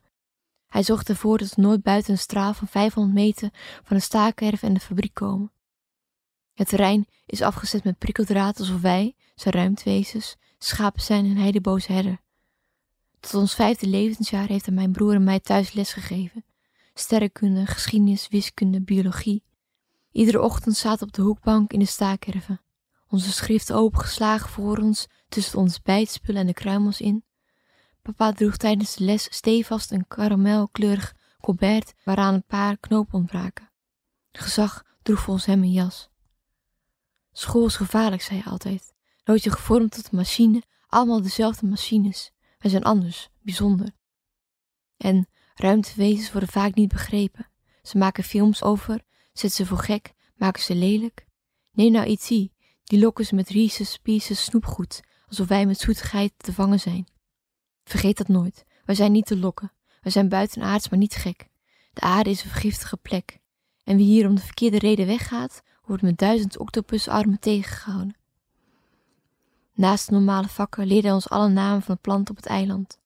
Hij 0.73 0.83
zorgde 0.83 1.13
ervoor 1.13 1.39
dat 1.39 1.55
we 1.55 1.63
nooit 1.63 1.83
buiten 1.83 2.13
een 2.13 2.19
straal 2.19 2.55
van 2.55 2.69
500 2.69 3.15
meter 3.15 3.51
van 3.83 3.97
de 3.97 4.03
staakerf 4.03 4.63
en 4.63 4.75
de 4.75 4.81
fabriek 4.81 5.15
komen. 5.15 5.53
Het 6.55 6.69
terrein 6.69 7.07
is 7.27 7.43
afgezet 7.43 7.85
met 7.85 7.99
prikkeldraad 7.99 8.59
alsof 8.59 8.81
wij, 8.81 9.15
zijn 9.35 9.55
ruimtwezens, 9.55 10.37
schapen 10.59 11.03
zijn 11.03 11.25
en 11.25 11.37
hij 11.37 11.61
boze 11.61 11.93
herder. 11.93 12.21
Tot 13.21 13.35
ons 13.35 13.55
vijfde 13.55 13.87
levensjaar 13.87 14.49
heeft 14.49 14.67
hij 14.67 14.75
mijn 14.75 14.93
broer 14.93 15.15
en 15.15 15.25
mij 15.25 15.41
thuis 15.41 15.73
les 15.73 15.93
gegeven. 15.93 16.45
Sterrenkunde, 16.95 17.67
geschiedenis, 17.67 18.29
wiskunde, 18.29 18.83
biologie. 18.83 19.43
Iedere 20.13 20.41
ochtend 20.41 20.77
zaten 20.77 21.07
op 21.07 21.13
de 21.13 21.23
hoekbank 21.23 21.73
in 21.73 21.79
de 21.79 21.85
staakerven. 21.85 22.61
Onze 23.09 23.33
schriften 23.33 23.77
opengeslagen 23.77 24.51
voor 24.51 24.79
ons, 24.79 25.07
tussen 25.29 25.59
ons 25.59 25.83
bijtspullen 25.83 26.41
en 26.41 26.47
de 26.47 26.55
kruimels 26.55 27.01
in. 27.01 27.25
Papa 28.03 28.33
droeg 28.33 28.57
tijdens 28.57 28.97
de 28.97 29.05
les 29.05 29.27
stevast 29.31 29.91
een 29.91 30.07
karamelkleurig 30.09 31.15
colbert 31.41 31.95
waaraan 32.05 32.35
een 32.35 32.45
paar 32.47 32.79
knopen 32.79 33.15
ontbraken. 33.15 33.71
Gezag 34.33 34.85
droeg 35.03 35.21
volgens 35.21 35.47
hem 35.47 35.63
een 35.63 35.73
jas. 35.73 36.11
School 37.33 37.67
is 37.67 37.77
gevaarlijk, 37.77 38.23
zei 38.23 38.41
hij 38.41 38.53
altijd. 38.53 38.95
Nooit 39.25 39.43
je 39.43 39.51
gevormd 39.51 39.93
tot 39.93 40.09
een 40.11 40.19
machine, 40.19 40.63
allemaal 40.87 41.23
dezelfde 41.23 41.67
machines. 41.67 42.33
Wij 42.59 42.71
zijn 42.71 42.83
anders, 42.83 43.29
bijzonder. 43.43 43.91
En 44.97 45.29
ruimtewezens 45.55 46.33
worden 46.33 46.49
vaak 46.49 46.75
niet 46.75 46.93
begrepen. 46.93 47.49
Ze 47.83 47.99
maken 47.99 48.25
films 48.25 48.63
over, 48.63 49.03
zetten 49.33 49.51
ze 49.51 49.67
voor 49.67 49.79
gek, 49.79 50.13
maken 50.37 50.63
ze 50.63 50.75
lelijk. 50.75 51.27
Neem 51.73 51.93
nou 51.93 52.07
iets 52.07 52.27
die 52.27 53.01
lokken 53.01 53.27
ze 53.27 53.35
met 53.35 53.49
Reese's 53.49 53.99
Pieces 53.99 54.45
snoepgoed, 54.45 55.01
alsof 55.27 55.49
wij 55.49 55.67
met 55.67 55.79
zoetigheid 55.79 56.33
te 56.37 56.53
vangen 56.53 56.81
zijn. 56.81 57.07
Vergeet 57.85 58.17
dat 58.17 58.29
nooit, 58.29 58.65
wij 58.85 58.95
zijn 58.95 59.13
niet 59.13 59.27
te 59.27 59.39
lokken. 59.39 59.73
Wij 60.01 60.13
zijn 60.13 60.29
buitenaards, 60.29 60.89
maar 60.89 60.99
niet 60.99 61.15
gek. 61.15 61.49
De 61.93 62.01
aarde 62.01 62.31
is 62.31 62.45
een 62.45 62.51
vergiftige 62.51 62.97
plek. 62.97 63.41
En 63.85 63.97
wie 63.97 64.07
hier 64.07 64.29
om 64.29 64.35
de 64.35 64.41
verkeerde 64.41 64.79
reden 64.79 65.07
weggaat, 65.07 65.63
wordt 65.85 66.03
met 66.03 66.19
duizend 66.19 66.59
octopusarmen 66.59 67.41
tegengehouden. 67.41 68.17
Naast 69.75 70.07
de 70.07 70.13
normale 70.13 70.49
vakken 70.49 70.87
leerde 70.87 71.07
hij 71.07 71.17
ons 71.17 71.29
alle 71.29 71.49
namen 71.49 71.83
van 71.83 71.95
de 71.95 72.01
planten 72.01 72.31
op 72.31 72.37
het 72.37 72.47
eiland. 72.47 73.01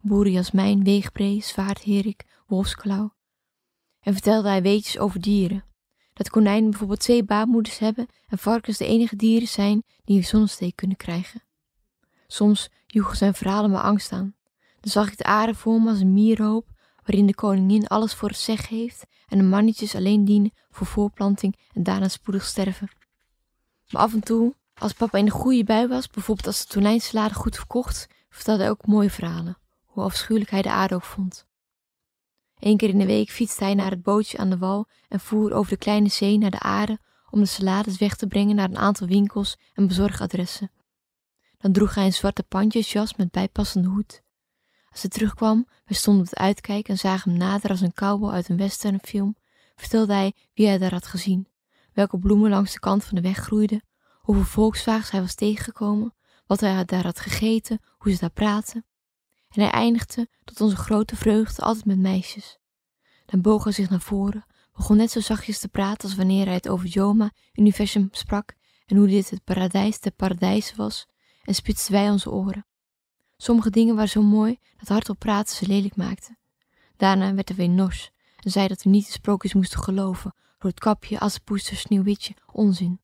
Boerenjasmijn, 0.00 0.84
weegbree, 0.84 1.42
zwaardherik, 1.42 2.24
wolfsklauw. 2.46 3.14
En 4.00 4.12
vertelde 4.12 4.48
hij 4.48 4.62
weetjes 4.62 4.98
over 4.98 5.20
dieren. 5.20 5.64
Dat 6.12 6.30
konijnen 6.30 6.70
bijvoorbeeld 6.70 7.00
twee 7.00 7.24
baarmoeders 7.24 7.78
hebben 7.78 8.06
en 8.26 8.38
varkens 8.38 8.76
de 8.76 8.86
enige 8.86 9.16
dieren 9.16 9.48
zijn 9.48 9.82
die 10.04 10.16
een 10.16 10.24
zonnesteek 10.24 10.76
kunnen 10.76 10.96
krijgen. 10.96 11.42
Soms 12.26 12.70
joegen 12.90 13.16
zijn 13.16 13.34
verhalen 13.34 13.70
me 13.70 13.80
angst 13.80 14.12
aan. 14.12 14.34
Dan 14.80 14.90
zag 14.90 15.10
ik 15.10 15.18
de 15.18 15.24
aarde 15.24 15.54
voor 15.54 15.82
me 15.82 15.88
als 15.88 16.00
een 16.00 16.12
mierhoop 16.12 16.68
waarin 17.04 17.26
de 17.26 17.34
koningin 17.34 17.86
alles 17.86 18.14
voor 18.14 18.28
het 18.28 18.38
zeg 18.38 18.68
heeft 18.68 19.06
en 19.28 19.38
de 19.38 19.44
mannetjes 19.44 19.94
alleen 19.94 20.24
dienen 20.24 20.52
voor 20.70 20.86
voorplanting 20.86 21.58
en 21.72 21.82
daarna 21.82 22.08
spoedig 22.08 22.44
sterven. 22.44 22.90
Maar 23.90 24.02
af 24.02 24.12
en 24.12 24.20
toe, 24.20 24.54
als 24.74 24.92
papa 24.92 25.18
in 25.18 25.24
de 25.24 25.30
goede 25.30 25.64
bui 25.64 25.88
was, 25.88 26.08
bijvoorbeeld 26.08 26.46
als 26.46 26.66
de 26.66 26.72
tonijnsalade 26.72 27.34
goed 27.34 27.56
verkocht, 27.56 28.06
vertelde 28.28 28.62
hij 28.62 28.70
ook 28.70 28.86
mooie 28.86 29.10
verhalen, 29.10 29.58
hoe 29.86 30.04
afschuwelijk 30.04 30.50
hij 30.50 30.62
de 30.62 30.70
aarde 30.70 30.94
ook 30.94 31.04
vond. 31.04 31.46
Eén 32.58 32.76
keer 32.76 32.88
in 32.88 32.98
de 32.98 33.06
week 33.06 33.30
fietste 33.30 33.64
hij 33.64 33.74
naar 33.74 33.90
het 33.90 34.02
bootje 34.02 34.38
aan 34.38 34.50
de 34.50 34.58
wal 34.58 34.88
en 35.08 35.20
voer 35.20 35.52
over 35.52 35.70
de 35.70 35.78
kleine 35.78 36.08
zee 36.08 36.38
naar 36.38 36.50
de 36.50 36.60
aarde 36.60 36.98
om 37.30 37.40
de 37.40 37.46
salades 37.46 37.98
weg 37.98 38.16
te 38.16 38.26
brengen 38.26 38.56
naar 38.56 38.68
een 38.68 38.78
aantal 38.78 39.06
winkels 39.06 39.56
en 39.74 39.86
bezorgadressen. 39.86 40.70
Dan 41.60 41.72
droeg 41.72 41.94
hij 41.94 42.04
een 42.04 42.12
zwarte 42.12 42.42
pandjesjas 42.42 43.16
met 43.16 43.30
bijpassende 43.30 43.88
hoed. 43.88 44.22
Als 44.90 45.00
hij 45.00 45.10
terugkwam, 45.10 45.66
we 45.84 45.94
stonden 45.94 46.22
op 46.22 46.30
het 46.30 46.38
uitkijk 46.38 46.88
en 46.88 46.98
zagen 46.98 47.30
hem 47.30 47.40
nader 47.40 47.70
als 47.70 47.80
een 47.80 47.92
cowboy 47.92 48.30
uit 48.30 48.48
een 48.48 48.56
westernfilm, 48.56 49.36
vertelde 49.76 50.12
hij 50.12 50.34
wie 50.54 50.66
hij 50.66 50.78
daar 50.78 50.92
had 50.92 51.06
gezien, 51.06 51.48
welke 51.92 52.18
bloemen 52.18 52.50
langs 52.50 52.72
de 52.72 52.78
kant 52.78 53.04
van 53.04 53.14
de 53.14 53.22
weg 53.22 53.36
groeiden, 53.36 53.82
hoeveel 54.20 54.44
volkswagens 54.44 55.10
hij 55.10 55.20
was 55.20 55.34
tegengekomen, 55.34 56.14
wat 56.46 56.60
hij 56.60 56.84
daar 56.84 57.04
had 57.04 57.20
gegeten, 57.20 57.80
hoe 57.98 58.12
ze 58.12 58.18
daar 58.18 58.30
praten. 58.30 58.84
En 59.48 59.62
hij 59.62 59.70
eindigde 59.70 60.28
tot 60.44 60.60
onze 60.60 60.76
grote 60.76 61.16
vreugde 61.16 61.62
altijd 61.62 61.84
met 61.84 61.98
meisjes. 61.98 62.58
Dan 63.26 63.40
boog 63.40 63.64
hij 63.64 63.72
zich 63.72 63.90
naar 63.90 64.00
voren, 64.00 64.46
begon 64.72 64.96
net 64.96 65.10
zo 65.10 65.20
zachtjes 65.20 65.58
te 65.58 65.68
praten 65.68 66.08
als 66.08 66.16
wanneer 66.16 66.44
hij 66.44 66.54
het 66.54 66.68
over 66.68 66.86
Joma, 66.86 67.30
universum 67.54 68.08
sprak 68.10 68.54
en 68.86 68.96
hoe 68.96 69.06
dit 69.06 69.30
het 69.30 69.44
paradijs 69.44 70.00
der 70.00 70.12
paradijzen 70.12 70.76
was 70.76 71.08
en 71.42 71.54
spitsten 71.54 71.92
wij 71.92 72.10
onze 72.10 72.30
oren. 72.30 72.66
Sommige 73.36 73.70
dingen 73.70 73.94
waren 73.94 74.10
zo 74.10 74.22
mooi 74.22 74.58
dat 74.76 74.88
hardop 74.88 75.18
praten 75.18 75.56
ze 75.56 75.66
lelijk 75.66 75.96
maakte. 75.96 76.36
Daarna 76.96 77.34
werd 77.34 77.50
er 77.50 77.56
weer 77.56 78.10
en 78.36 78.50
zei 78.50 78.68
dat 78.68 78.82
we 78.82 78.90
niet 78.90 79.06
de 79.06 79.12
sprookjes 79.12 79.54
moesten 79.54 79.82
geloven 79.82 80.34
door 80.58 80.70
het 80.70 80.80
kapje, 80.80 81.20
assenpoester, 81.20 81.76
sneeuwwitje, 81.76 82.34
onzin. 82.52 83.00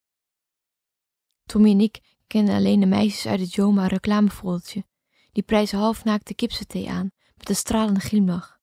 Tommy 1.47 1.71
en 1.71 1.81
ik 1.81 2.00
kenden 2.26 2.55
alleen 2.55 2.81
de 2.81 2.87
meisjes 2.87 3.26
uit 3.26 3.40
het 3.40 3.55
Joma 3.55 3.87
reclamefoldertje. 3.87 4.85
Die 5.33 5.43
prijzen 5.43 5.78
halfnaakte 5.78 6.35
kipsethee 6.35 6.90
aan, 6.90 7.11
met 7.37 7.49
een 7.49 7.57
stralende 7.57 8.00
glimlach. 8.00 8.59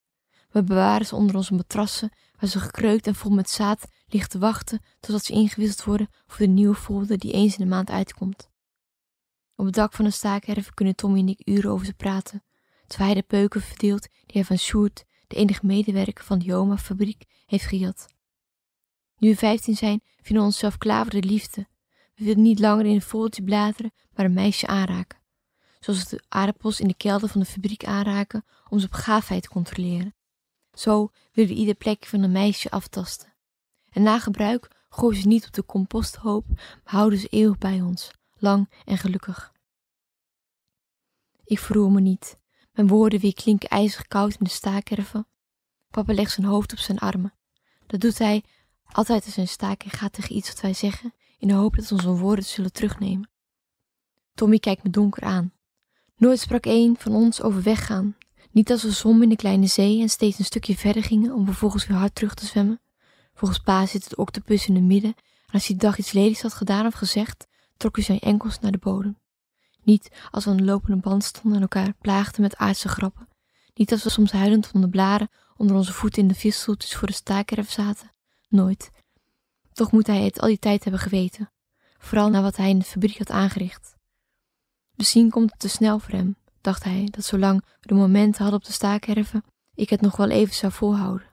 We 0.49 0.63
bewaren 0.63 1.05
ze 1.05 1.15
onder 1.15 1.35
onze 1.35 1.53
matrassen, 1.53 2.11
waar 2.39 2.49
ze 2.49 2.59
gekreukt 2.59 3.07
en 3.07 3.15
vol 3.15 3.31
met 3.31 3.49
zaad 3.49 3.87
liggen 4.07 4.29
te 4.29 4.39
wachten 4.39 4.81
totdat 4.99 5.25
ze 5.25 5.33
ingewisseld 5.33 5.83
worden 5.83 6.09
voor 6.27 6.45
de 6.45 6.51
nieuwe 6.51 6.75
folder 6.75 7.17
die 7.17 7.31
eens 7.31 7.57
in 7.57 7.63
de 7.63 7.69
maand 7.69 7.89
uitkomt. 7.89 8.51
Op 9.55 9.65
het 9.65 9.73
dak 9.73 9.93
van 9.93 10.05
een 10.05 10.13
staakerven 10.13 10.73
kunnen 10.73 10.95
Tommy 10.95 11.19
en 11.19 11.27
ik 11.27 11.47
uren 11.47 11.71
over 11.71 11.85
ze 11.85 11.93
praten, 11.93 12.43
terwijl 12.87 13.11
hij 13.11 13.21
de 13.21 13.27
peuken 13.27 13.61
verdeelt 13.61 14.01
die 14.01 14.31
hij 14.33 14.43
van 14.43 14.57
Sjoerd, 14.57 15.05
de 15.27 15.35
enige 15.35 15.65
medewerker 15.65 16.23
van 16.23 16.39
de 16.39 16.45
Joma-fabriek, 16.45 17.25
heeft 17.45 17.65
gejat. 17.65 18.07
Nu 19.17 19.29
we 19.29 19.35
vijftien 19.35 19.75
zijn, 19.75 20.01
vinden 20.15 20.43
we 20.43 20.49
onszelf 20.49 20.77
klaar 20.77 21.01
voor 21.01 21.21
de 21.21 21.27
liefde. 21.27 21.67
We 22.15 22.23
willen 22.23 22.41
niet 22.41 22.59
langer 22.59 22.85
in 22.85 22.95
een 22.95 23.01
foldertje 23.01 23.43
bladeren, 23.43 23.93
maar 24.13 24.25
een 24.25 24.33
meisje 24.33 24.67
aanraken. 24.67 25.21
Zoals 25.79 26.03
we 26.03 26.09
de 26.09 26.23
aardappels 26.29 26.79
in 26.79 26.87
de 26.87 26.95
kelder 26.95 27.29
van 27.29 27.39
de 27.39 27.45
fabriek 27.45 27.85
aanraken 27.85 28.45
om 28.69 28.79
ze 28.79 28.85
op 28.85 28.93
gaafheid 28.93 29.41
te 29.41 29.49
controleren. 29.49 30.15
Zo 30.73 31.11
willen 31.31 31.51
we 31.51 31.57
ieder 31.57 31.75
plekje 31.75 32.09
van 32.09 32.21
een 32.21 32.31
meisje 32.31 32.71
aftasten. 32.71 33.33
En 33.89 34.03
na 34.03 34.19
gebruik 34.19 34.67
gooien 34.89 35.21
ze 35.21 35.27
niet 35.27 35.45
op 35.45 35.53
de 35.53 35.65
composthoop, 35.65 36.47
maar 36.47 36.81
houden 36.83 37.19
ze 37.19 37.27
eeuwig 37.27 37.57
bij 37.57 37.81
ons, 37.81 38.11
lang 38.43 38.69
en 38.85 38.97
gelukkig. 38.97 39.53
Ik 41.43 41.59
verroer 41.59 41.91
me 41.91 42.01
niet. 42.01 42.37
Mijn 42.71 42.87
woorden 42.87 43.19
weer 43.19 43.33
klinken 43.33 43.69
ijzig 43.69 44.07
koud 44.07 44.31
in 44.31 44.43
de 44.43 44.49
staakerven. 44.49 45.27
Papa 45.89 46.13
legt 46.13 46.31
zijn 46.31 46.47
hoofd 46.47 46.71
op 46.71 46.77
zijn 46.77 46.99
armen. 46.99 47.33
Dat 47.87 47.99
doet 47.99 48.17
hij 48.17 48.43
altijd 48.83 49.25
als 49.25 49.33
zijn 49.33 49.47
staak 49.47 49.83
en 49.83 49.89
gaat 49.89 50.13
tegen 50.13 50.35
iets 50.35 50.47
wat 50.47 50.61
wij 50.61 50.73
zeggen, 50.73 51.13
in 51.37 51.47
de 51.47 51.53
hoop 51.53 51.75
dat 51.75 51.91
onze 51.91 52.09
woorden 52.09 52.45
zullen 52.45 52.71
terugnemen. 52.71 53.29
Tommy 54.33 54.59
kijkt 54.59 54.83
me 54.83 54.89
donker 54.89 55.23
aan. 55.23 55.53
Nooit 56.15 56.39
sprak 56.39 56.65
een 56.65 56.95
van 56.99 57.15
ons 57.15 57.41
over 57.41 57.61
weggaan. 57.61 58.17
Niet 58.51 58.71
als 58.71 58.83
we 58.83 58.91
zwommen 58.91 59.23
in 59.23 59.29
de 59.29 59.35
kleine 59.35 59.67
zee 59.67 60.01
en 60.01 60.09
steeds 60.09 60.39
een 60.39 60.45
stukje 60.45 60.77
verder 60.77 61.03
gingen 61.03 61.33
om 61.33 61.45
vervolgens 61.45 61.87
weer 61.87 61.97
hard 61.97 62.15
terug 62.15 62.33
te 62.33 62.45
zwemmen. 62.45 62.81
Volgens 63.33 63.59
pa 63.59 63.85
zit 63.85 64.03
het 64.03 64.15
octopus 64.15 64.67
in 64.67 64.75
het 64.75 64.83
midden 64.83 65.13
en 65.45 65.53
als 65.53 65.67
hij 65.67 65.77
dag 65.77 65.97
iets 65.97 66.11
ledigs 66.11 66.41
had 66.41 66.53
gedaan 66.53 66.85
of 66.85 66.93
gezegd, 66.93 67.47
trok 67.77 67.95
hij 67.95 68.05
zijn 68.05 68.19
enkels 68.19 68.59
naar 68.59 68.71
de 68.71 68.77
bodem. 68.77 69.17
Niet 69.83 70.11
als 70.31 70.45
we 70.45 70.51
aan 70.51 70.57
de 70.57 70.63
lopende 70.63 70.97
band 70.97 71.23
stonden 71.23 71.55
en 71.55 71.61
elkaar 71.61 71.93
plaagden 72.01 72.41
met 72.41 72.55
aardse 72.55 72.87
grappen. 72.87 73.27
Niet 73.73 73.91
als 73.91 74.03
we 74.03 74.09
soms 74.09 74.31
huilend 74.31 74.71
onder 74.73 74.89
blaren 74.89 75.29
onder 75.57 75.75
onze 75.75 75.93
voeten 75.93 76.21
in 76.21 76.27
de 76.27 76.35
visstoeltjes 76.35 76.95
voor 76.95 77.07
de 77.07 77.13
staakerf 77.13 77.71
zaten. 77.71 78.11
Nooit. 78.49 78.91
Toch 79.73 79.91
moet 79.91 80.07
hij 80.07 80.21
het 80.23 80.39
al 80.39 80.47
die 80.47 80.59
tijd 80.59 80.83
hebben 80.83 81.01
geweten. 81.01 81.51
Vooral 81.97 82.29
na 82.29 82.41
wat 82.41 82.55
hij 82.55 82.69
in 82.69 82.79
de 82.79 82.85
fabriek 82.85 83.17
had 83.17 83.29
aangericht. 83.29 83.95
Misschien 84.95 85.29
komt 85.29 85.51
het 85.51 85.59
te 85.59 85.67
snel 85.67 85.99
voor 85.99 86.13
hem, 86.13 86.35
dacht 86.61 86.83
hij, 86.83 87.07
dat 87.11 87.25
zolang 87.25 87.65
we 87.79 87.87
de 87.87 87.93
momenten 87.93 88.41
hadden 88.41 88.59
op 88.59 88.65
de 88.65 88.73
staakerven, 88.73 89.43
ik 89.73 89.89
het 89.89 90.01
nog 90.01 90.15
wel 90.15 90.29
even 90.29 90.55
zou 90.55 90.71
volhouden. 90.71 91.27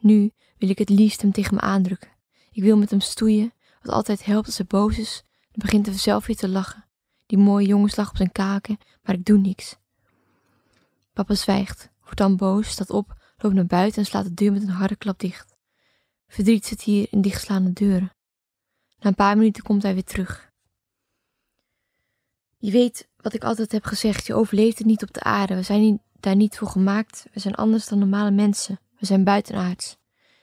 Nu 0.00 0.32
wil 0.58 0.68
ik 0.68 0.78
het 0.78 0.88
liefst 0.88 1.22
hem 1.22 1.32
tegen 1.32 1.54
me 1.54 1.60
aandrukken. 1.60 2.10
Ik 2.50 2.62
wil 2.62 2.76
met 2.76 2.90
hem 2.90 3.00
stoeien, 3.00 3.52
wat 3.82 3.94
altijd 3.94 4.24
helpt 4.24 4.46
als 4.46 4.56
hij 4.56 4.66
boos 4.66 4.98
is, 4.98 5.22
dan 5.50 5.58
begint 5.66 5.86
hij 5.86 5.98
zelf 5.98 6.26
weer 6.26 6.36
te 6.36 6.48
lachen. 6.48 6.84
Die 7.26 7.38
mooie 7.38 7.66
jongenslag 7.66 8.08
op 8.10 8.16
zijn 8.16 8.32
kaken, 8.32 8.78
maar 9.02 9.14
ik 9.14 9.24
doe 9.24 9.38
niks. 9.38 9.76
Papa 11.12 11.34
zwijgt, 11.34 11.90
wordt 12.02 12.18
dan 12.18 12.36
boos, 12.36 12.68
staat 12.68 12.90
op, 12.90 13.14
loopt 13.38 13.54
naar 13.54 13.66
buiten 13.66 14.00
en 14.00 14.06
slaat 14.06 14.24
de 14.24 14.34
deur 14.34 14.52
met 14.52 14.62
een 14.62 14.68
harde 14.68 14.96
klap 14.96 15.18
dicht. 15.18 15.56
Verdriet 16.26 16.66
zit 16.66 16.82
hier 16.82 17.06
in 17.10 17.20
dichtslaande 17.20 17.72
deuren. 17.72 18.12
Na 18.98 19.08
een 19.08 19.14
paar 19.14 19.36
minuten 19.36 19.62
komt 19.62 19.82
hij 19.82 19.94
weer 19.94 20.04
terug. 20.04 20.50
Je 22.58 22.70
weet 22.70 23.08
wat 23.16 23.34
ik 23.34 23.44
altijd 23.44 23.72
heb 23.72 23.84
gezegd, 23.84 24.26
je 24.26 24.34
overleeft 24.34 24.78
het 24.78 24.86
niet 24.86 25.02
op 25.02 25.12
de 25.12 25.22
aarde. 25.22 25.54
We 25.54 25.62
zijn 25.62 26.02
daar 26.20 26.36
niet 26.36 26.58
voor 26.58 26.68
gemaakt. 26.68 27.26
We 27.32 27.40
zijn 27.40 27.54
anders 27.54 27.86
dan 27.88 27.98
normale 27.98 28.30
mensen. 28.30 28.80
We 28.98 29.06
zijn 29.06 29.24
buitenaards. 29.24 29.96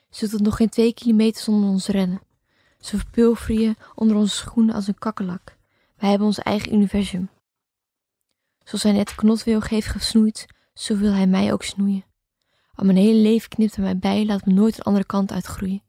Zult 0.10 0.32
het 0.32 0.42
nog 0.42 0.56
geen 0.56 0.70
twee 0.70 0.94
kilometer 0.94 1.44
zonder 1.44 1.70
ons 1.70 1.88
rennen. 1.88 2.22
Ze 2.88 2.98
verpulveren 2.98 3.76
onder 3.96 4.18
onze 4.18 4.36
schoenen 4.36 4.76
als 4.76 4.88
een 4.88 4.98
kakkelak. 4.98 5.58
Wij 5.98 6.10
hebben 6.10 6.28
ons 6.28 6.40
eigen 6.40 6.74
universum. 6.74 7.30
Zoals 8.64 8.84
hij 8.84 8.92
net 8.92 9.16
knotwilg 9.16 9.70
heeft 9.70 9.88
gesnoeid, 9.88 10.46
zo 10.74 10.98
wil 10.98 11.12
hij 11.12 11.28
mij 11.28 11.54
ook 11.54 11.64
snoeien. 11.64 12.06
Al 12.74 12.86
mijn 12.86 12.98
hele 12.98 13.20
leven 13.20 13.50
knipt 13.50 13.76
hij 13.76 13.84
mij 13.84 13.98
bij, 13.98 14.26
laat 14.26 14.46
me 14.46 14.54
nooit 14.54 14.78
een 14.78 14.84
andere 14.84 15.06
kant 15.06 15.32
uitgroeien. 15.32 15.84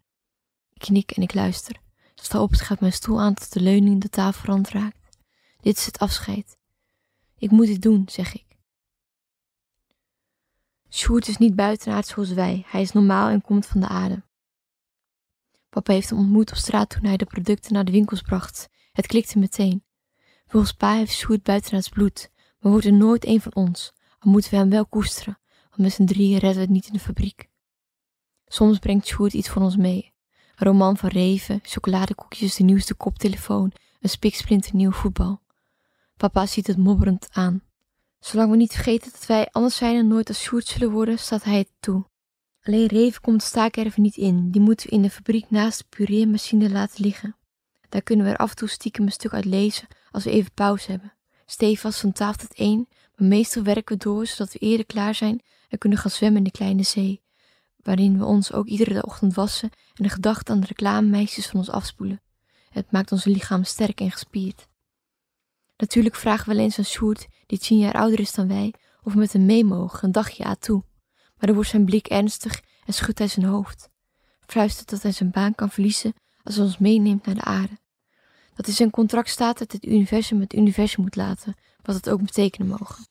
Ik 0.72 0.80
knik 0.80 1.10
en 1.10 1.22
ik 1.22 1.34
luister. 1.34 1.76
Sta 2.14 2.42
op, 2.42 2.54
schuift 2.54 2.80
mijn 2.80 2.92
stoel 2.92 3.20
aan 3.20 3.34
tot 3.34 3.52
de 3.52 3.60
leuning 3.60 4.00
de 4.00 4.08
tafelrand 4.08 4.68
raakt. 4.68 5.18
Dit 5.60 5.76
is 5.76 5.86
het 5.86 5.98
afscheid. 5.98 6.58
Ik 7.36 7.50
moet 7.50 7.66
dit 7.66 7.82
doen, 7.82 8.04
zeg 8.08 8.34
ik. 8.34 8.46
Sjoerd 10.90 11.28
is 11.28 11.36
niet 11.36 11.56
buitenaard 11.56 12.06
zoals 12.06 12.32
wij. 12.32 12.64
Hij 12.66 12.80
is 12.80 12.92
normaal 12.92 13.28
en 13.28 13.42
komt 13.42 13.66
van 13.66 13.80
de 13.80 13.88
aarde. 13.88 14.22
Papa 15.78 15.92
heeft 15.92 16.10
hem 16.10 16.18
ontmoet 16.18 16.50
op 16.50 16.56
straat 16.56 16.90
toen 16.90 17.04
hij 17.04 17.16
de 17.16 17.24
producten 17.24 17.72
naar 17.72 17.84
de 17.84 17.92
winkels 17.92 18.20
bracht. 18.20 18.68
Het 18.92 19.06
klikte 19.06 19.38
meteen. 19.38 19.84
Volgens 20.46 20.72
pa 20.72 20.92
heeft 20.92 21.12
Sjoerd 21.12 21.42
buitenaards 21.42 21.88
bloed, 21.88 22.30
maar 22.60 22.72
wordt 22.72 22.86
er 22.86 22.92
nooit 22.92 23.26
een 23.26 23.40
van 23.40 23.54
ons, 23.54 23.92
al 24.18 24.30
moeten 24.30 24.50
we 24.50 24.56
hem 24.56 24.70
wel 24.70 24.86
koesteren, 24.86 25.38
want 25.68 25.82
met 25.82 25.92
z'n 25.92 26.04
drieën 26.04 26.38
redden 26.38 26.54
we 26.54 26.60
het 26.60 26.70
niet 26.70 26.86
in 26.86 26.92
de 26.92 26.98
fabriek. 26.98 27.48
Soms 28.46 28.78
brengt 28.78 29.06
Sjoerd 29.06 29.32
iets 29.32 29.48
voor 29.48 29.62
ons 29.62 29.76
mee. 29.76 30.12
Een 30.56 30.66
roman 30.66 30.96
van 30.96 31.08
reven, 31.08 31.60
chocoladekoekjes, 31.62 32.54
de 32.54 32.64
nieuwste 32.64 32.94
koptelefoon, 32.94 33.72
een 34.00 34.10
spiksplinter 34.10 34.74
nieuw 34.74 34.92
voetbal. 34.92 35.40
Papa 36.16 36.46
ziet 36.46 36.66
het 36.66 36.76
mobberend 36.76 37.28
aan. 37.32 37.62
Zolang 38.20 38.50
we 38.50 38.56
niet 38.56 38.72
vergeten 38.72 39.12
dat 39.12 39.26
wij 39.26 39.48
anders 39.50 39.76
zijn 39.76 39.96
en 39.96 40.06
nooit 40.06 40.28
als 40.28 40.42
Sjoerd 40.42 40.66
zullen 40.66 40.90
worden, 40.90 41.18
staat 41.18 41.44
hij 41.44 41.58
het 41.58 41.72
toe. 41.80 42.06
Alleen 42.68 42.86
Reven 42.86 43.20
komt 43.20 43.42
staakerven 43.42 44.02
niet 44.02 44.16
in. 44.16 44.50
Die 44.50 44.60
moeten 44.60 44.88
we 44.88 44.94
in 44.94 45.02
de 45.02 45.10
fabriek 45.10 45.50
naast 45.50 45.78
de 45.78 45.84
pureermachine 45.88 46.70
laten 46.70 47.04
liggen. 47.04 47.36
Daar 47.88 48.02
kunnen 48.02 48.26
we 48.26 48.32
er 48.32 48.38
af 48.38 48.50
en 48.50 48.56
toe 48.56 48.68
stiekem 48.68 49.04
een 49.04 49.12
stuk 49.12 49.32
uit 49.32 49.44
lezen 49.44 49.88
als 50.10 50.24
we 50.24 50.30
even 50.30 50.52
pauze 50.54 50.90
hebben. 50.90 51.12
Stevast 51.46 52.00
van 52.00 52.12
tafel 52.12 52.46
tot 52.46 52.56
één, 52.56 52.88
maar 53.16 53.28
meestal 53.28 53.62
werken 53.62 53.96
we 53.98 54.04
door 54.04 54.26
zodat 54.26 54.52
we 54.52 54.58
eerder 54.58 54.86
klaar 54.86 55.14
zijn 55.14 55.42
en 55.68 55.78
kunnen 55.78 55.98
gaan 55.98 56.10
zwemmen 56.10 56.38
in 56.38 56.44
de 56.44 56.50
kleine 56.50 56.82
zee, 56.82 57.22
waarin 57.76 58.18
we 58.18 58.24
ons 58.24 58.52
ook 58.52 58.66
iedere 58.66 59.04
ochtend 59.04 59.34
wassen 59.34 59.70
en 59.94 60.02
de 60.02 60.08
gedachte 60.08 60.52
aan 60.52 60.60
de 60.60 60.66
reclamemeisjes 60.66 61.46
van 61.46 61.58
ons 61.58 61.70
afspoelen. 61.70 62.22
Het 62.68 62.92
maakt 62.92 63.12
ons 63.12 63.24
lichaam 63.24 63.64
sterk 63.64 64.00
en 64.00 64.10
gespierd. 64.10 64.68
Natuurlijk 65.76 66.14
vragen 66.14 66.48
we 66.48 66.54
wel 66.54 66.64
eens 66.64 66.78
aan 66.78 66.84
Sjoerd, 66.84 67.26
die 67.46 67.58
tien 67.58 67.78
jaar 67.78 67.94
ouder 67.94 68.20
is 68.20 68.32
dan 68.32 68.48
wij, 68.48 68.74
of 69.02 69.12
we 69.12 69.18
met 69.18 69.32
hem 69.32 69.46
mee 69.46 69.64
mogen, 69.64 70.04
een 70.04 70.12
dagje 70.12 70.44
aan 70.44 70.58
toe. 70.58 70.82
Maar 71.38 71.46
dan 71.46 71.54
wordt 71.54 71.70
zijn 71.70 71.84
blik 71.84 72.06
ernstig 72.06 72.62
en 72.84 72.94
schudt 72.94 73.18
hij 73.18 73.28
zijn 73.28 73.46
hoofd. 73.46 73.88
Fluistert 74.46 74.90
dat 74.90 75.02
hij 75.02 75.12
zijn 75.12 75.30
baan 75.30 75.54
kan 75.54 75.70
verliezen 75.70 76.14
als 76.42 76.54
hij 76.54 76.64
ons 76.64 76.78
meeneemt 76.78 77.26
naar 77.26 77.34
de 77.34 77.44
aarde. 77.44 77.78
Dat 78.54 78.66
in 78.66 78.72
zijn 78.72 78.90
contract 78.90 79.28
staat 79.28 79.58
dat 79.58 79.72
het 79.72 79.84
universum 79.84 80.40
het 80.40 80.54
universum 80.54 81.02
moet 81.02 81.16
laten, 81.16 81.54
wat 81.82 81.94
het 81.94 82.10
ook 82.10 82.22
betekenen 82.22 82.68
mogen. 82.68 83.06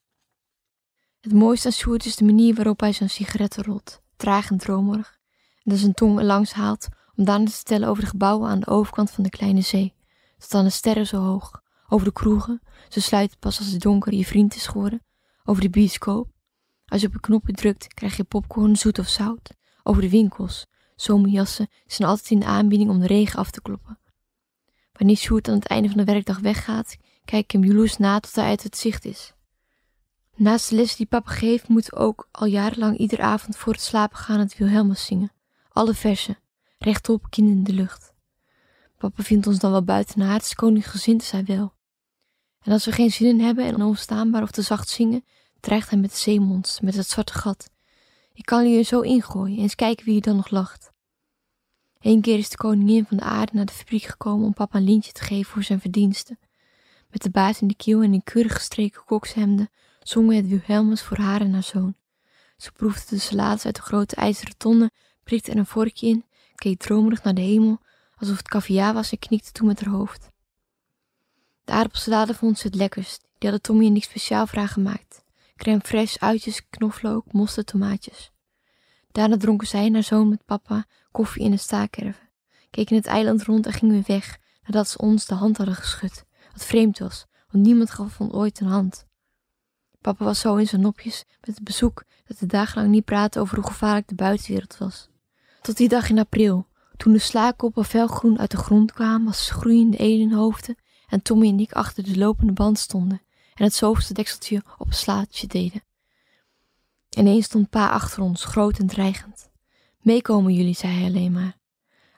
Het 1.20 1.34
mooiste 1.34 1.68
aan 1.68 1.74
Sjoerd 1.74 2.06
is 2.06 2.16
de 2.16 2.26
manier 2.26 2.56
waarop 2.56 2.80
hij 2.80 2.94
zijn 2.94 3.10
sigaretten 3.10 3.64
rolt, 3.64 4.02
traag 4.16 4.50
en 4.50 4.58
dromerig, 4.58 5.18
en 5.64 5.72
dat 5.72 5.80
zijn 5.80 5.94
tong 5.94 6.22
langs 6.22 6.54
haalt 6.54 6.88
om 7.16 7.26
daarna 7.26 7.46
te 7.46 7.52
vertellen 7.52 7.88
over 7.88 8.04
de 8.04 8.10
gebouwen 8.10 8.50
aan 8.50 8.60
de 8.60 8.68
overkant 8.68 9.12
van 9.12 9.24
de 9.24 9.30
kleine 9.30 9.62
zee, 9.62 9.94
tot 10.38 10.54
aan 10.54 10.64
de 10.64 10.70
sterren 10.70 11.08
zo 11.08 11.22
hoog, 11.22 11.62
over 11.88 12.06
de 12.06 12.14
kroegen, 12.14 12.62
ze 12.90 13.02
sluiten 13.02 13.38
pas 13.40 13.58
als 13.60 13.68
het 13.68 13.82
donker 13.82 14.14
je 14.14 14.26
vriend 14.26 14.56
is 14.56 14.68
geworden, 14.68 15.06
over 15.44 15.62
de 15.62 15.70
bioscoop. 15.70 16.37
Als 16.88 17.02
je 17.02 17.08
op 17.08 17.14
een 17.14 17.20
knopje 17.20 17.54
drukt, 17.54 17.94
krijg 17.94 18.18
je 18.18 18.24
popcorn, 18.24 18.76
zoet 18.76 19.00
of 19.00 19.08
zout. 19.08 19.50
Over 19.84 20.02
de 20.02 20.10
winkels, 20.10 20.66
zomerjassen 20.96 21.68
zijn 21.86 22.10
altijd 22.10 22.30
in 22.32 22.40
de 22.40 22.46
aanbieding 22.46 22.90
om 22.90 23.00
de 23.00 23.08
regen 23.08 23.40
af 23.40 23.52
te 23.52 23.62
kloppen. 23.62 24.00
Wanneer 24.92 25.16
Sjoerd 25.16 25.48
aan 25.48 25.56
het 25.56 25.68
einde 25.68 25.88
van 25.88 25.98
de 25.98 26.04
werkdag 26.04 26.40
weggaat, 26.40 26.98
kijk 27.26 27.44
ik 27.44 27.52
hem 27.52 27.64
jaloers 27.64 27.98
na 27.98 28.20
tot 28.20 28.36
hij 28.36 28.46
uit 28.46 28.64
het 28.64 28.78
zicht 28.78 29.06
is. 29.06 29.34
Naast 30.36 30.70
de 30.70 30.76
les 30.76 30.96
die 30.96 31.06
papa 31.06 31.32
geeft, 31.32 31.68
moeten 31.68 31.94
we 31.94 32.00
ook 32.00 32.28
al 32.32 32.48
jarenlang 32.48 32.98
iedere 32.98 33.22
avond 33.22 33.58
voor 33.58 33.74
het 33.74 33.82
slapen 33.82 34.18
gaan 34.18 34.40
het 34.40 34.58
Wilhelmus 34.58 35.06
zingen. 35.06 35.32
Alle 35.70 35.94
versen, 35.94 36.40
rechtop, 36.78 37.30
kin 37.30 37.48
in 37.48 37.64
de 37.64 37.74
lucht. 37.74 38.14
Papa 38.98 39.24
vindt 39.24 39.48
ons 39.48 39.60
dan 39.60 39.72
wel 39.72 39.84
buitenaards, 39.84 40.56
koningsgezind 40.56 41.22
is 41.22 41.32
hij 41.32 41.44
wel. 41.44 41.74
En 42.62 42.72
als 42.72 42.86
we 42.86 42.92
geen 42.92 43.12
zin 43.12 43.28
in 43.28 43.40
hebben 43.40 43.66
en 43.66 43.82
onverstaanbaar 43.82 44.42
of 44.42 44.52
te 44.52 44.62
zacht 44.62 44.90
zingen, 44.90 45.26
dreigt 45.60 45.90
hij 45.90 46.00
met 46.00 46.12
de 46.12 46.18
zeemonster, 46.18 46.86
met 46.86 46.96
het 46.96 47.10
zwarte 47.10 47.34
gat. 47.34 47.70
Ik 48.34 48.46
kan 48.46 48.70
je 48.70 48.78
er 48.78 48.84
zo 48.84 49.02
ingooien 49.02 49.56
en 49.58 49.62
eens 49.62 49.76
kijken 49.76 50.06
wie 50.06 50.16
er 50.16 50.22
dan 50.22 50.36
nog 50.36 50.50
lacht. 50.50 50.92
Eén 52.00 52.22
keer 52.22 52.38
is 52.38 52.50
de 52.50 52.58
koningin 52.58 53.06
van 53.06 53.18
de 53.18 53.24
aarde 53.24 53.52
naar 53.56 53.66
de 53.66 53.74
fabriek 53.74 54.04
gekomen 54.04 54.46
om 54.46 54.54
papa 54.54 54.78
een 54.78 54.84
lintje 54.84 55.12
te 55.12 55.24
geven 55.24 55.52
voor 55.52 55.64
zijn 55.64 55.80
verdiensten. 55.80 56.40
met 57.10 57.22
de 57.22 57.30
baard 57.30 57.62
in 57.62 57.68
de 57.68 57.76
kiel 57.76 58.02
en 58.02 58.14
in 58.14 58.24
keurig 58.24 58.54
gestreken 58.54 59.04
kokshemden, 59.06 59.70
zongen 60.00 60.36
het 60.36 60.48
Wilhelmus 60.48 61.02
voor 61.02 61.18
haar 61.18 61.42
en 61.42 61.54
haar 61.54 61.64
zoon. 61.64 61.96
Ze 62.58 62.72
proefde 62.72 63.16
de 63.16 63.22
salades 63.22 63.66
uit 63.66 63.76
de 63.76 63.82
grote 63.82 64.16
ijzeren 64.16 64.58
tonnen, 64.58 64.92
prikte 65.24 65.52
er 65.52 65.58
een 65.58 65.66
vorkje 65.66 66.08
in, 66.08 66.26
keek 66.56 66.80
dromerig 66.80 67.24
naar 67.24 67.34
de 67.34 67.42
hemel, 67.42 67.80
alsof 68.18 68.38
het 68.38 68.48
caviar 68.48 68.94
was 68.94 69.12
en 69.12 69.20
knikte 69.20 69.52
toe 69.52 69.68
met 69.68 69.80
haar 69.80 69.94
hoofd. 69.94 70.30
De 71.64 71.72
aardappelsalade 71.72 72.34
vond 72.34 72.58
ze 72.60 72.68
het 72.68 72.76
lekkerst. 72.76 73.22
Die 73.22 73.50
hadden 73.50 73.62
Tommy 73.62 73.86
en 73.86 73.96
ik 73.96 74.04
speciaal 74.04 74.48
voor 74.48 74.58
haar 74.58 74.68
gemaakt. 74.68 75.24
Crème 75.58 75.82
fraîche, 75.82 76.20
uitjes, 76.20 76.70
knoflook, 76.70 77.32
mosterd, 77.32 77.68
tomaatjes. 77.68 78.32
Daarna 79.12 79.38
dronken 79.38 79.68
zij 79.68 79.86
en 79.86 79.94
haar 79.94 80.04
zoon 80.04 80.30
met 80.30 80.46
papa 80.46 80.86
koffie 81.12 81.44
in 81.44 81.52
een 81.52 81.60
staakerven, 81.60 82.30
keken 82.70 82.96
het 82.96 83.06
eiland 83.06 83.44
rond 83.44 83.66
en 83.66 83.74
gingen 83.74 83.94
weer 83.94 84.04
weg 84.08 84.38
nadat 84.64 84.90
ze 84.90 84.98
ons 84.98 85.26
de 85.26 85.36
hand 85.36 85.58
hadden 85.58 85.76
geschud. 85.76 86.26
Wat 86.52 86.66
vreemd 86.66 87.00
was, 87.00 87.26
want 87.52 87.66
niemand 87.66 87.92
gaf 87.92 88.20
ons 88.20 88.34
ooit 88.34 88.60
een 88.60 88.68
hand. 88.68 89.06
Papa 90.02 90.26
was 90.26 90.40
zo 90.40 90.56
in 90.56 90.68
zijn 90.68 90.82
nopjes 90.82 91.24
met 91.42 91.56
het 91.56 91.64
bezoek 91.64 92.04
dat 92.26 92.40
hij 92.40 92.48
dagenlang 92.48 92.92
niet 92.92 93.06
praatte 93.06 93.40
over 93.40 93.56
hoe 93.56 93.68
gevaarlijk 93.68 94.08
de 94.08 94.16
buitenwereld 94.16 94.78
was. 94.78 95.10
Tot 95.62 95.78
die 95.78 95.90
dag 95.90 96.10
in 96.10 96.20
april, 96.20 96.68
toen 96.98 97.14
de 97.14 97.20
slaakoppen 97.20 97.86
felgroen 97.86 98.40
uit 98.40 98.52
de 98.52 98.58
grond 98.58 98.92
kwamen 98.92 99.28
als 99.28 99.50
groeiende 99.50 99.98
edenhoofden 99.98 100.76
en 101.08 101.22
Tommy 101.22 101.48
en 101.48 101.60
ik 101.60 101.72
achter 101.72 102.04
de 102.04 102.18
lopende 102.18 102.54
band 102.54 102.80
stonden 102.80 103.22
en 103.58 103.64
het 103.64 103.74
zoveelste 103.74 104.14
dekseltje 104.14 104.64
op 104.78 104.94
slaatje 104.94 105.48
deden. 105.48 105.84
Ineens 107.10 107.46
stond 107.46 107.70
pa 107.70 107.90
achter 107.90 108.22
ons, 108.22 108.46
groot 108.46 108.80
en 108.80 108.88
dreigend. 108.88 109.50
Meekomen 110.00 110.54
jullie, 110.54 110.76
zei 110.76 110.94
hij 110.94 111.08
alleen 111.08 111.32
maar. 111.32 111.58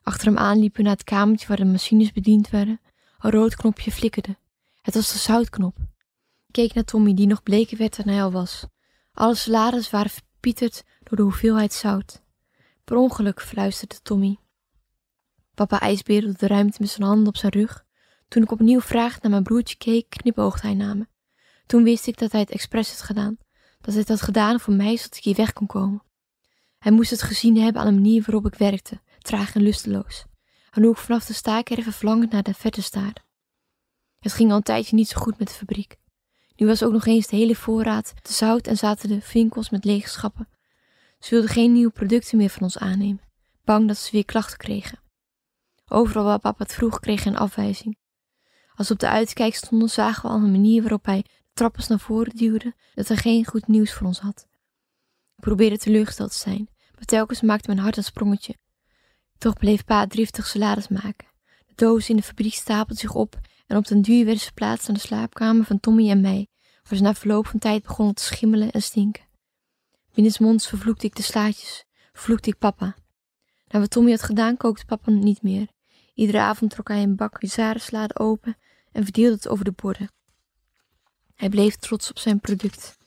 Achter 0.03 0.27
hem 0.27 0.37
aan 0.37 0.59
liepen 0.59 0.77
we 0.77 0.83
naar 0.83 0.95
het 0.95 1.03
kamertje 1.03 1.47
waar 1.47 1.57
de 1.57 1.65
machines 1.65 2.11
bediend 2.11 2.49
werden. 2.49 2.81
Een 3.19 3.31
rood 3.31 3.55
knopje 3.55 3.91
flikkerde. 3.91 4.37
Het 4.81 4.93
was 4.93 5.11
de 5.11 5.17
zoutknop. 5.17 5.77
Ik 6.47 6.51
keek 6.51 6.73
naar 6.73 6.83
Tommy, 6.83 7.13
die 7.13 7.27
nog 7.27 7.43
bleker 7.43 7.77
werd 7.77 7.95
dan 7.95 8.13
hij 8.13 8.23
al 8.23 8.31
was. 8.31 8.65
Alle 9.13 9.35
salades 9.35 9.89
waren 9.89 10.11
verpieterd 10.11 10.83
door 11.03 11.17
de 11.17 11.23
hoeveelheid 11.23 11.73
zout. 11.73 12.21
Per 12.83 12.95
ongeluk, 12.97 13.41
fluisterde 13.41 14.01
Tommy. 14.01 14.37
Papa 15.53 15.79
ijsbeerde 15.79 16.33
de 16.37 16.47
ruimte 16.47 16.77
met 16.79 16.89
zijn 16.89 17.07
handen 17.07 17.27
op 17.27 17.37
zijn 17.37 17.51
rug. 17.51 17.85
Toen 18.27 18.43
ik 18.43 18.51
opnieuw 18.51 18.81
vraagde 18.81 19.19
naar 19.21 19.31
mijn 19.31 19.43
broertje 19.43 19.77
keek, 19.77 20.09
knipoogde 20.09 20.67
hij 20.67 20.75
naar 20.75 20.97
me. 20.97 21.07
Toen 21.69 21.83
wist 21.83 22.07
ik 22.07 22.17
dat 22.17 22.31
hij 22.31 22.41
het 22.41 22.49
expres 22.49 22.89
had 22.89 23.01
gedaan. 23.01 23.37
Dat 23.79 23.93
hij 23.93 23.99
het 23.99 24.07
had 24.09 24.21
gedaan 24.21 24.59
voor 24.59 24.73
mij, 24.73 24.97
zodat 24.97 25.17
ik 25.17 25.23
hier 25.23 25.35
weg 25.35 25.53
kon 25.53 25.67
komen. 25.67 26.03
Hij 26.77 26.91
moest 26.91 27.09
het 27.09 27.21
gezien 27.21 27.57
hebben 27.57 27.81
aan 27.81 27.87
de 27.87 27.93
manier 27.93 28.23
waarop 28.25 28.45
ik 28.45 28.55
werkte, 28.55 29.01
traag 29.17 29.55
en 29.55 29.61
lusteloos. 29.61 30.25
En 30.71 30.83
hoe 30.83 30.91
ik 30.91 30.97
vanaf 30.97 31.25
de 31.25 31.33
staakerven 31.33 31.93
verlangend 31.93 32.31
naar 32.31 32.43
de 32.43 32.53
verte 32.53 32.81
staarde. 32.81 33.21
Het 34.19 34.33
ging 34.33 34.49
al 34.49 34.55
een 34.55 34.63
tijdje 34.63 34.95
niet 34.95 35.07
zo 35.07 35.19
goed 35.21 35.39
met 35.39 35.47
de 35.47 35.53
fabriek. 35.53 35.97
Nu 36.55 36.67
was 36.67 36.83
ook 36.83 36.91
nog 36.91 37.05
eens 37.05 37.27
de 37.27 37.35
hele 37.35 37.55
voorraad 37.55 38.13
te 38.21 38.33
zout 38.33 38.67
en 38.67 38.77
zaten 38.77 39.09
de 39.09 39.21
winkels 39.33 39.69
met 39.69 39.85
lege 39.85 40.09
schappen. 40.09 40.49
Ze 41.19 41.29
wilden 41.29 41.49
geen 41.49 41.73
nieuwe 41.73 41.91
producten 41.91 42.37
meer 42.37 42.49
van 42.49 42.61
ons 42.61 42.77
aannemen, 42.77 43.21
bang 43.63 43.87
dat 43.87 43.97
ze 43.97 44.11
weer 44.11 44.25
klachten 44.25 44.57
kregen. 44.57 44.99
Overal 45.87 46.23
waar 46.23 46.39
papa 46.39 46.63
het 46.63 46.73
vroeg, 46.73 46.99
kreeg 46.99 47.23
hij 47.23 47.31
een 47.31 47.39
afwijzing. 47.39 47.97
Als 48.75 48.87
we 48.87 48.93
op 48.93 48.99
de 48.99 49.09
uitkijk 49.09 49.55
stonden, 49.55 49.89
zagen 49.89 50.21
we 50.21 50.35
al 50.35 50.43
een 50.43 50.51
manier 50.51 50.81
waarop 50.81 51.05
hij 51.05 51.25
de 51.59 51.65
trappers 51.65 51.87
naar 51.87 51.99
voren 51.99 52.35
duwde, 52.35 52.73
dat 52.93 53.07
hij 53.07 53.17
geen 53.17 53.45
goed 53.45 53.67
nieuws 53.67 53.93
voor 53.93 54.07
ons 54.07 54.19
had. 54.19 54.47
Ik 55.35 55.43
probeerde 55.43 55.77
teleurgesteld 55.77 56.31
te 56.31 56.37
zijn, 56.37 56.69
maar 56.95 57.05
telkens 57.05 57.41
maakte 57.41 57.67
mijn 57.67 57.79
hart 57.79 57.97
een 57.97 58.03
sprongetje. 58.03 58.55
Toch 59.37 59.53
bleef 59.53 59.85
pa 59.85 60.07
driftig 60.07 60.47
salades 60.47 60.87
maken. 60.87 61.27
De 61.65 61.73
dozen 61.75 62.09
in 62.09 62.15
de 62.15 62.23
fabriek 62.23 62.53
stapelden 62.53 62.97
zich 62.97 63.13
op 63.13 63.39
en 63.67 63.77
op 63.77 63.87
den 63.87 64.01
duur 64.01 64.23
werden 64.23 64.39
ze 64.39 64.47
geplaatst 64.47 64.87
aan 64.87 64.93
de 64.93 64.99
slaapkamer 64.99 65.65
van 65.65 65.79
Tommy 65.79 66.09
en 66.09 66.21
mij, 66.21 66.47
waar 66.83 66.97
ze 66.97 67.03
na 67.03 67.13
verloop 67.13 67.47
van 67.47 67.59
tijd 67.59 67.83
begonnen 67.83 68.15
te 68.15 68.23
schimmelen 68.23 68.71
en 68.71 68.81
stinken. 68.81 69.27
Binnensmonds 70.13 70.67
vervloekte 70.67 71.05
ik 71.05 71.15
de 71.15 71.23
slaatjes, 71.23 71.85
vervloekte 72.11 72.49
ik 72.49 72.57
papa. 72.57 72.95
Na 73.67 73.79
wat 73.79 73.89
Tommy 73.89 74.11
had 74.11 74.23
gedaan, 74.23 74.57
kookte 74.57 74.85
papa 74.85 75.11
niet 75.11 75.41
meer. 75.41 75.67
Iedere 76.13 76.39
avond 76.39 76.71
trok 76.71 76.87
hij 76.87 77.03
een 77.03 77.15
bak 77.15 77.41
huzarenslade 77.41 78.19
open 78.19 78.57
en 78.91 79.03
verdeelde 79.03 79.35
het 79.35 79.47
over 79.47 79.65
de 79.65 79.71
borden. 79.71 80.09
Hij 81.39 81.49
bleef 81.49 81.75
trots 81.75 82.09
op 82.09 82.19
zijn 82.19 82.39
product, 82.39 82.97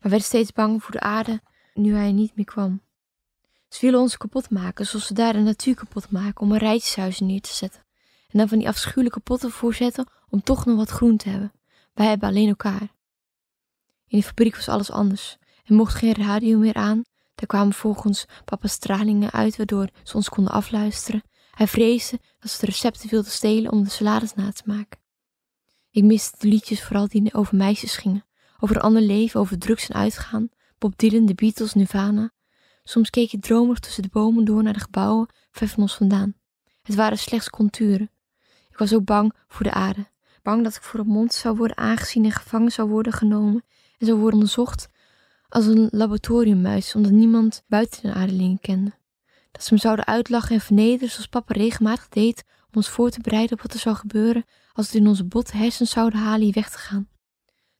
maar 0.00 0.10
werd 0.10 0.22
steeds 0.22 0.52
bang 0.52 0.82
voor 0.82 0.90
de 0.90 1.00
aarde 1.00 1.40
nu 1.74 1.94
hij 1.94 2.12
niet 2.12 2.36
meer 2.36 2.44
kwam. 2.44 2.80
Ze 3.68 3.78
willen 3.80 4.00
ons 4.00 4.16
kapot 4.16 4.50
maken, 4.50 4.86
zoals 4.86 5.06
ze 5.06 5.14
daar 5.14 5.32
de 5.32 5.38
natuur 5.38 5.74
kapot 5.74 6.10
maken 6.10 6.40
om 6.40 6.52
een 6.52 6.58
rijtjeshuizen 6.58 7.26
neer 7.26 7.40
te 7.40 7.54
zetten. 7.54 7.84
En 8.28 8.38
dan 8.38 8.48
van 8.48 8.58
die 8.58 8.68
afschuwelijke 8.68 9.20
potten 9.20 9.50
voorzetten 9.50 10.06
om 10.28 10.42
toch 10.42 10.64
nog 10.64 10.76
wat 10.76 10.90
groen 10.90 11.16
te 11.16 11.28
hebben. 11.28 11.52
Wij 11.94 12.06
hebben 12.06 12.28
alleen 12.28 12.48
elkaar. 12.48 12.94
In 14.06 14.18
de 14.18 14.22
fabriek 14.22 14.56
was 14.56 14.68
alles 14.68 14.90
anders. 14.90 15.36
Er 15.64 15.74
mocht 15.74 15.94
geen 15.94 16.14
radio 16.14 16.58
meer 16.58 16.74
aan. 16.74 17.02
Daar 17.34 17.46
kwamen 17.46 17.72
volgens 17.72 18.26
papa 18.44 18.68
stralingen 18.68 19.30
uit 19.30 19.56
waardoor 19.56 19.88
ze 20.02 20.16
ons 20.16 20.28
konden 20.28 20.52
afluisteren. 20.52 21.22
Hij 21.50 21.66
vreesde 21.66 22.20
dat 22.38 22.50
ze 22.50 22.60
de 22.60 22.66
recepten 22.66 23.08
wilden 23.08 23.30
stelen 23.30 23.72
om 23.72 23.84
de 23.84 23.90
salades 23.90 24.34
na 24.34 24.52
te 24.52 24.62
maken. 24.64 25.06
Ik 25.90 26.04
miste 26.04 26.36
de 26.38 26.48
liedjes 26.48 26.84
vooral 26.84 27.08
die 27.08 27.34
over 27.34 27.56
meisjes 27.56 27.96
gingen. 27.96 28.24
Over 28.60 28.76
een 28.76 28.82
ander 28.82 29.02
leven, 29.02 29.40
over 29.40 29.58
drugs 29.58 29.88
en 29.88 29.94
uitgaan. 29.94 30.48
Bob 30.78 30.98
Dylan, 30.98 31.26
de 31.26 31.34
Beatles, 31.34 31.74
Nirvana. 31.74 32.32
Soms 32.84 33.10
keek 33.10 33.32
ik 33.32 33.42
dromig 33.42 33.78
tussen 33.78 34.02
de 34.02 34.08
bomen 34.12 34.44
door 34.44 34.62
naar 34.62 34.72
de 34.72 34.80
gebouwen 34.80 35.28
ver 35.50 35.68
van 35.68 35.82
ons 35.82 35.94
vandaan. 35.94 36.34
Het 36.82 36.94
waren 36.94 37.18
slechts 37.18 37.50
conturen. 37.50 38.10
Ik 38.70 38.78
was 38.78 38.94
ook 38.94 39.04
bang 39.04 39.32
voor 39.48 39.64
de 39.64 39.72
aarde. 39.72 40.06
Bang 40.42 40.64
dat 40.64 40.74
ik 40.74 40.82
voor 40.82 41.00
een 41.00 41.06
mond 41.06 41.34
zou 41.34 41.56
worden 41.56 41.76
aangezien 41.76 42.24
en 42.24 42.32
gevangen 42.32 42.72
zou 42.72 42.88
worden 42.88 43.12
genomen 43.12 43.64
en 43.98 44.06
zou 44.06 44.18
worden 44.18 44.38
onderzocht 44.38 44.88
als 45.48 45.66
een 45.66 45.88
laboratoriummuis, 45.90 46.94
omdat 46.94 47.12
niemand 47.12 47.62
buiten 47.66 48.02
de 48.02 48.12
aardelingen 48.12 48.60
kende. 48.60 48.92
Dat 49.52 49.64
ze 49.64 49.74
me 49.74 49.80
zouden 49.80 50.06
uitlachen 50.06 50.54
en 50.54 50.60
vernederen 50.60 51.10
zoals 51.10 51.28
papa 51.28 51.52
regelmatig 51.52 52.08
deed 52.08 52.44
om 52.46 52.74
ons 52.74 52.88
voor 52.88 53.10
te 53.10 53.20
bereiden 53.20 53.52
op 53.52 53.62
wat 53.62 53.72
er 53.72 53.78
zou 53.78 53.96
gebeuren 53.96 54.44
als 54.78 54.90
we 54.92 54.98
in 54.98 55.06
onze 55.06 55.24
botte 55.24 55.56
hersens 55.56 55.90
zouden 55.90 56.18
halen 56.18 56.44
hier 56.44 56.52
weg 56.52 56.70
te 56.70 56.78
gaan. 56.78 57.08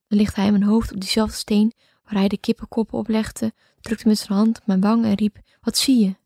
Dan 0.07 0.19
lichtte 0.19 0.41
hij 0.41 0.51
mijn 0.51 0.63
hoofd 0.63 0.93
op 0.93 1.01
diezelfde 1.01 1.37
steen 1.37 1.73
waar 2.05 2.15
hij 2.15 2.29
de 2.29 2.39
kippenkoppen 2.39 2.99
oplegde, 2.99 3.53
drukte 3.81 4.09
met 4.09 4.19
zijn 4.19 4.39
hand 4.39 4.59
op 4.59 4.67
mijn 4.67 4.81
wang 4.81 5.05
en 5.05 5.15
riep: 5.15 5.39
Wat 5.61 5.79
zie 5.79 5.99
je? 6.05 6.17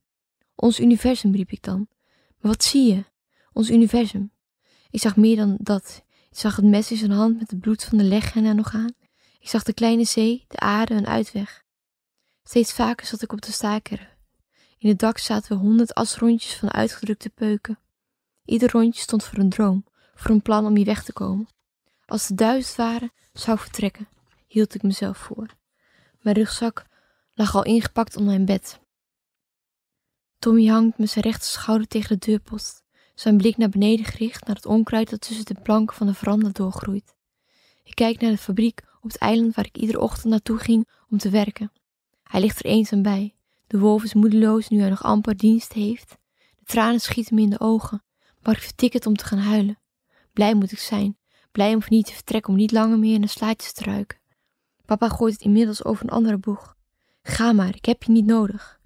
Ons 0.55 0.81
universum, 0.81 1.35
riep 1.35 1.51
ik 1.51 1.63
dan. 1.63 1.89
Maar 2.39 2.53
wat 2.53 2.65
zie 2.65 2.95
je? 2.95 3.05
Ons 3.53 3.71
universum. 3.71 4.33
Ik 4.91 5.01
zag 5.01 5.17
meer 5.17 5.37
dan 5.37 5.57
dat. 5.61 6.03
Ik 6.31 6.39
zag 6.39 6.57
het 6.57 6.65
mes 6.65 6.91
in 6.91 6.97
zijn 6.97 7.11
hand 7.11 7.39
met 7.39 7.51
het 7.51 7.61
bloed 7.61 7.85
van 7.85 7.99
de 7.99 8.05
leggen 8.05 8.57
nog 8.57 8.75
aan. 8.75 8.95
Ik 9.39 9.49
zag 9.49 9.63
de 9.63 9.75
kleine 9.75 10.05
zee, 10.05 10.45
de 10.49 10.59
aarde, 10.59 10.95
een 10.95 11.07
uitweg. 11.07 11.65
Steeds 12.43 12.73
vaker 12.73 13.07
zat 13.07 13.23
ik 13.23 13.33
op 13.33 13.43
de 13.43 13.53
staker. 13.53 14.17
In 14.79 14.89
het 14.89 14.99
dak 14.99 15.19
zaten 15.19 15.57
we 15.57 15.63
honderd 15.63 15.95
asrondjes 15.95 16.55
van 16.55 16.73
uitgedrukte 16.73 17.31
peuken. 17.31 17.79
Ieder 18.45 18.71
rondje 18.71 19.01
stond 19.03 19.25
voor 19.25 19.39
een 19.39 19.49
droom, 19.49 19.85
voor 20.15 20.31
een 20.31 20.43
plan 20.43 20.67
om 20.67 20.77
hier 20.77 20.85
weg 20.85 21.05
te 21.05 21.13
komen. 21.13 21.49
Als 22.07 22.27
de 22.27 22.35
duizend 22.35 22.77
waren, 22.77 23.13
zou 23.33 23.57
ik 23.57 23.63
vertrekken, 23.63 24.09
hield 24.47 24.75
ik 24.75 24.83
mezelf 24.83 25.19
voor. 25.19 25.47
Mijn 26.21 26.37
rugzak 26.37 26.87
lag 27.35 27.55
al 27.55 27.65
ingepakt 27.65 28.17
onder 28.17 28.33
mijn 28.33 28.45
bed. 28.45 28.81
Tommy 30.39 30.67
hangt 30.67 30.99
met 30.99 31.11
zijn 31.11 31.25
rechter 31.25 31.49
schouder 31.49 31.89
tegen 31.89 32.19
de 32.19 32.27
deurpost, 32.27 32.83
zijn 33.15 33.37
blik 33.37 33.57
naar 33.57 33.69
beneden 33.69 34.05
gericht 34.05 34.47
naar 34.47 34.57
het 34.57 34.67
onkruid 34.67 35.11
dat 35.11 35.21
tussen 35.21 35.45
de 35.45 35.61
planken 35.63 35.97
van 35.97 36.07
de 36.07 36.15
veranda 36.15 36.49
doorgroeit. 36.49 37.15
Ik 37.83 37.95
kijk 37.95 38.21
naar 38.21 38.31
de 38.31 38.39
fabriek 38.39 38.83
op 39.01 39.11
het 39.11 39.19
eiland 39.19 39.55
waar 39.55 39.67
ik 39.67 39.77
iedere 39.77 40.01
ochtend 40.01 40.31
naartoe 40.33 40.59
ging 40.59 40.89
om 41.11 41.19
te 41.19 41.31
werken. 41.31 41.73
Hij 42.23 42.41
ligt 42.41 42.59
er 42.59 42.71
eenzaam 42.71 43.03
bij. 43.03 43.35
De 43.67 43.79
wolf 43.79 44.03
is 44.03 44.15
moedeloos 44.15 44.69
nu 44.69 44.81
hij 44.81 44.89
nog 44.89 45.03
amper 45.03 45.37
dienst 45.37 45.73
heeft. 45.73 46.17
De 46.59 46.65
tranen 46.65 47.01
schieten 47.01 47.35
me 47.35 47.41
in 47.41 47.51
de 47.51 47.61
ogen, 47.61 48.03
maar 48.43 48.55
ik 48.55 48.63
vertik 48.63 48.93
het 48.93 49.07
om 49.07 49.17
te 49.17 49.25
gaan 49.25 49.39
huilen. 49.39 49.79
Blij 50.33 50.55
moet 50.55 50.73
ik 50.73 50.79
zijn, 50.79 51.17
blij 51.53 51.75
om 51.75 51.83
niet 51.89 52.07
te 52.07 52.13
vertrekken, 52.13 52.53
om 52.53 52.59
niet 52.59 52.73
langer 52.73 52.99
meer 52.99 53.15
in 53.15 53.21
de 53.21 53.27
slaatjes 53.27 53.73
te 53.73 53.85
ruiken. 53.85 54.21
Papa 54.85 55.09
gooit 55.09 55.33
het 55.33 55.43
inmiddels 55.43 55.85
over 55.85 56.05
een 56.05 56.11
andere 56.11 56.39
boeg. 56.39 56.77
Ga 57.23 57.53
maar, 57.53 57.75
ik 57.75 57.85
heb 57.85 58.03
je 58.03 58.13
niet 58.13 58.27
nodig. 58.27 58.81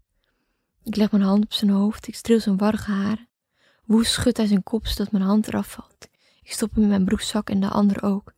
Ik 0.83 0.97
leg 0.97 1.11
mijn 1.11 1.23
hand 1.23 1.45
op 1.45 1.53
zijn 1.53 1.71
hoofd, 1.71 2.09
ik 2.09 2.15
streel 2.15 2.41
zijn 2.41 2.57
warrige 2.57 2.91
haren. 2.91 3.29
Woest 3.85 4.13
schudt 4.13 4.37
hij 4.37 4.47
zijn 4.47 4.63
kop 4.63 4.87
zodat 4.87 5.13
mijn 5.13 5.25
hand 5.25 5.49
eraf 5.49 5.71
valt. 5.71 6.09
Ik 6.43 6.53
stop 6.53 6.75
hem 6.75 6.83
in 6.83 6.89
mijn 6.89 7.05
broekzak 7.05 7.51
en 7.51 7.61
de 7.61 7.69
andere 7.69 8.03
ook. 8.03 8.35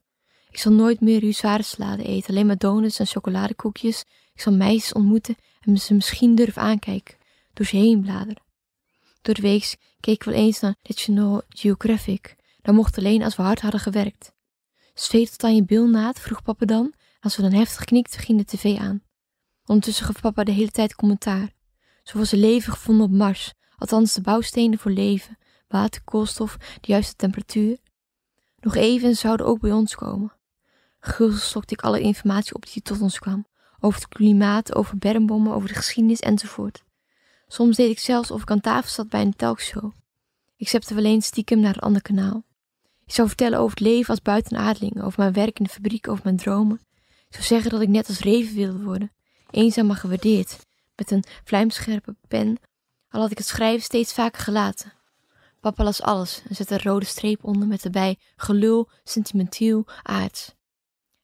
Ik 0.51 0.59
zal 0.59 0.73
nooit 0.73 1.01
meer 1.01 1.21
huzarensalade 1.21 2.05
eten, 2.05 2.31
alleen 2.31 2.47
maar 2.47 2.59
donuts 2.59 2.99
en 2.99 3.07
chocoladekoekjes. 3.07 4.05
Ik 4.35 4.41
zal 4.41 4.53
meisjes 4.53 4.93
ontmoeten 4.93 5.37
en 5.61 5.79
ze 5.79 5.95
misschien 5.95 6.35
durven 6.35 6.63
aankijken, 6.63 7.17
door 7.53 7.67
ze 7.67 7.77
heen 7.77 8.01
bladeren. 8.01 8.43
Door 9.23 9.35
de 9.35 9.43
weeks 9.43 9.77
keek 10.01 10.15
ik 10.15 10.23
wel 10.23 10.35
eens 10.35 10.61
naar 10.61 10.75
National 10.83 11.43
Geographic. 11.49 12.37
Dat 12.69 12.77
mocht 12.77 12.99
alleen 12.99 13.23
als 13.23 13.37
we 13.37 13.43
hard 13.43 13.61
hadden 13.61 13.81
gewerkt. 13.81 14.33
Zweet 14.95 15.31
tot 15.31 15.45
aan 15.45 15.55
je 15.55 15.65
bilnaad, 15.65 16.21
vroeg 16.21 16.43
papa 16.43 16.67
dan. 16.67 16.95
Als 17.21 17.37
we 17.37 17.43
dan 17.43 17.53
heftig 17.53 17.85
knikten, 17.85 18.21
ging 18.21 18.39
de 18.39 18.45
tv 18.45 18.79
aan. 18.79 19.03
Ondertussen 19.65 20.07
gaf 20.07 20.21
papa 20.21 20.45
de 20.45 20.53
hele 20.53 20.71
tijd 20.71 20.95
commentaar. 20.95 21.53
Zo 22.03 22.19
was 22.19 22.33
er 22.33 22.39
leven 22.39 22.73
gevonden 22.73 23.07
op 23.07 23.13
Mars, 23.13 23.53
althans 23.77 24.15
de 24.15 24.21
bouwstenen 24.21 24.79
voor 24.79 24.91
leven, 24.91 25.39
water, 25.69 26.03
koolstof, 26.05 26.57
de 26.57 26.93
juiste 26.93 27.17
temperatuur. 27.17 27.79
Nog 28.61 28.75
even 28.75 29.17
zouden 29.17 29.47
ook 29.47 29.61
bij 29.61 29.73
ons 29.73 29.95
komen. 29.95 30.33
Gulzig 31.01 31.43
slokte 31.43 31.75
ik 31.75 31.83
alle 31.83 32.01
informatie 32.01 32.55
op 32.55 32.67
die 32.73 32.83
tot 32.83 33.01
ons 33.01 33.19
kwam. 33.19 33.47
Over 33.81 34.01
het 34.01 34.09
klimaat, 34.09 34.75
over 34.75 34.99
bermbommen, 34.99 35.55
over 35.55 35.69
de 35.69 35.75
geschiedenis 35.75 36.21
enzovoort. 36.21 36.83
Soms 37.47 37.77
deed 37.77 37.91
ik 37.91 37.99
zelfs 37.99 38.31
of 38.31 38.43
ik 38.43 38.51
aan 38.51 38.61
tafel 38.61 38.91
zat 38.91 39.09
bij 39.09 39.21
een 39.21 39.37
talkshow. 39.37 39.93
Ik 40.57 40.69
zepte 40.69 40.95
wel 40.95 41.05
eens 41.05 41.27
stiekem 41.27 41.61
naar 41.61 41.75
een 41.75 41.81
ander 41.81 42.03
kanaal. 42.03 42.47
Ik 43.09 43.15
zou 43.15 43.29
vertellen 43.29 43.59
over 43.59 43.71
het 43.71 43.81
leven 43.81 44.11
als 44.11 44.23
buitenaardling, 44.23 45.03
over 45.03 45.21
mijn 45.21 45.33
werk 45.33 45.59
in 45.59 45.65
de 45.65 45.71
fabriek, 45.71 46.09
over 46.09 46.25
mijn 46.25 46.37
dromen. 46.37 46.81
Ik 47.29 47.35
zou 47.35 47.45
zeggen 47.45 47.71
dat 47.71 47.81
ik 47.81 47.89
net 47.89 48.09
als 48.09 48.19
Reven 48.19 48.55
wilde 48.55 48.83
worden, 48.83 49.13
eenzaam 49.51 49.87
maar 49.87 49.97
gewaardeerd, 49.97 50.67
met 50.97 51.11
een 51.11 51.25
vlijmscherpe 51.45 52.17
pen, 52.29 52.59
al 53.11 53.21
had 53.21 53.31
ik 53.31 53.39
het 53.39 53.47
schrijven 53.47 53.83
steeds 53.83 54.13
vaker 54.13 54.43
gelaten. 54.43 54.93
Papa 55.61 55.85
las 55.85 56.03
alles 56.03 56.43
en 56.49 56.55
zette 56.55 56.75
een 56.75 56.81
rode 56.81 57.05
streep 57.05 57.45
onder 57.45 57.69
met 57.69 57.85
erbij 57.85 58.19
gelul, 58.37 58.89
sentimenteel, 59.05 59.87
aards. 60.03 60.55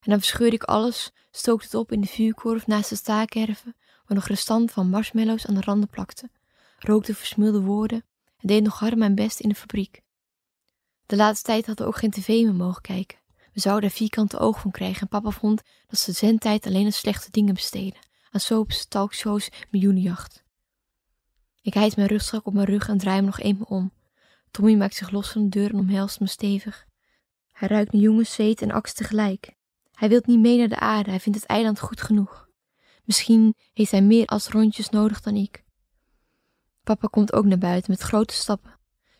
En 0.00 0.10
dan 0.10 0.18
verscheurde 0.18 0.56
ik 0.56 0.62
alles, 0.62 1.10
stookte 1.30 1.64
het 1.64 1.74
op 1.74 1.92
in 1.92 2.00
de 2.00 2.06
vuurkorf 2.06 2.66
naast 2.66 2.88
de 2.88 2.96
staakerven, 2.96 3.76
waar 4.06 4.16
nog 4.16 4.26
restant 4.26 4.70
van 4.70 4.88
marshmallows 4.88 5.46
aan 5.46 5.54
de 5.54 5.60
randen 5.60 5.88
plakten, 5.88 6.30
rookte 6.78 7.14
versmilde 7.14 7.60
woorden 7.60 8.04
en 8.38 8.48
deed 8.48 8.62
nog 8.62 8.78
hard 8.78 8.96
mijn 8.96 9.14
best 9.14 9.40
in 9.40 9.48
de 9.48 9.54
fabriek. 9.54 10.03
De 11.06 11.16
laatste 11.16 11.44
tijd 11.44 11.66
hadden 11.66 11.86
we 11.86 11.92
ook 11.92 11.98
geen 11.98 12.10
tv 12.10 12.28
meer 12.28 12.54
mogen 12.54 12.82
kijken. 12.82 13.18
We 13.52 13.60
zouden 13.60 13.88
er 13.88 13.96
vierkante 13.96 14.38
oog 14.38 14.60
van 14.60 14.70
krijgen 14.70 15.00
en 15.00 15.08
papa 15.08 15.30
vond 15.30 15.62
dat 15.86 15.98
ze 15.98 16.12
zendtijd 16.12 16.66
alleen 16.66 16.84
aan 16.84 16.92
slechte 16.92 17.30
dingen 17.30 17.54
besteden, 17.54 17.98
aan 18.30 18.40
soaps, 18.40 18.86
talkshows, 18.88 19.50
miljoenenjacht. 19.70 20.44
Ik 21.62 21.74
hijs 21.74 21.94
mijn 21.94 22.08
rugzak 22.08 22.46
op 22.46 22.54
mijn 22.54 22.66
rug 22.66 22.88
en 22.88 22.98
draai 22.98 23.20
me 23.20 23.26
nog 23.26 23.40
eenmaal 23.40 23.66
om. 23.68 23.92
Tommy 24.50 24.74
maakt 24.74 24.94
zich 24.94 25.10
los 25.10 25.30
van 25.30 25.42
de 25.42 25.48
deur 25.48 25.70
en 25.70 25.78
omhelst 25.78 26.20
me 26.20 26.26
stevig. 26.26 26.86
Hij 27.52 27.68
ruikt 27.68 27.92
naar 27.92 28.02
jongens 28.02 28.32
zweet 28.32 28.62
en 28.62 28.70
aks 28.70 28.92
tegelijk. 28.92 29.54
Hij 29.92 30.08
wilt 30.08 30.26
niet 30.26 30.38
mee 30.38 30.58
naar 30.58 30.68
de 30.68 30.78
aarde, 30.78 31.10
hij 31.10 31.20
vindt 31.20 31.38
het 31.38 31.48
eiland 31.48 31.80
goed 31.80 32.00
genoeg. 32.00 32.48
Misschien 33.04 33.54
heeft 33.72 33.90
hij 33.90 34.02
meer 34.02 34.26
als 34.26 34.48
rondjes 34.48 34.88
nodig 34.88 35.20
dan 35.20 35.34
ik. 35.34 35.64
Papa 36.82 37.06
komt 37.06 37.32
ook 37.32 37.44
naar 37.44 37.58
buiten 37.58 37.90
met 37.90 38.00
grote 38.00 38.34
stappen. 38.34 38.73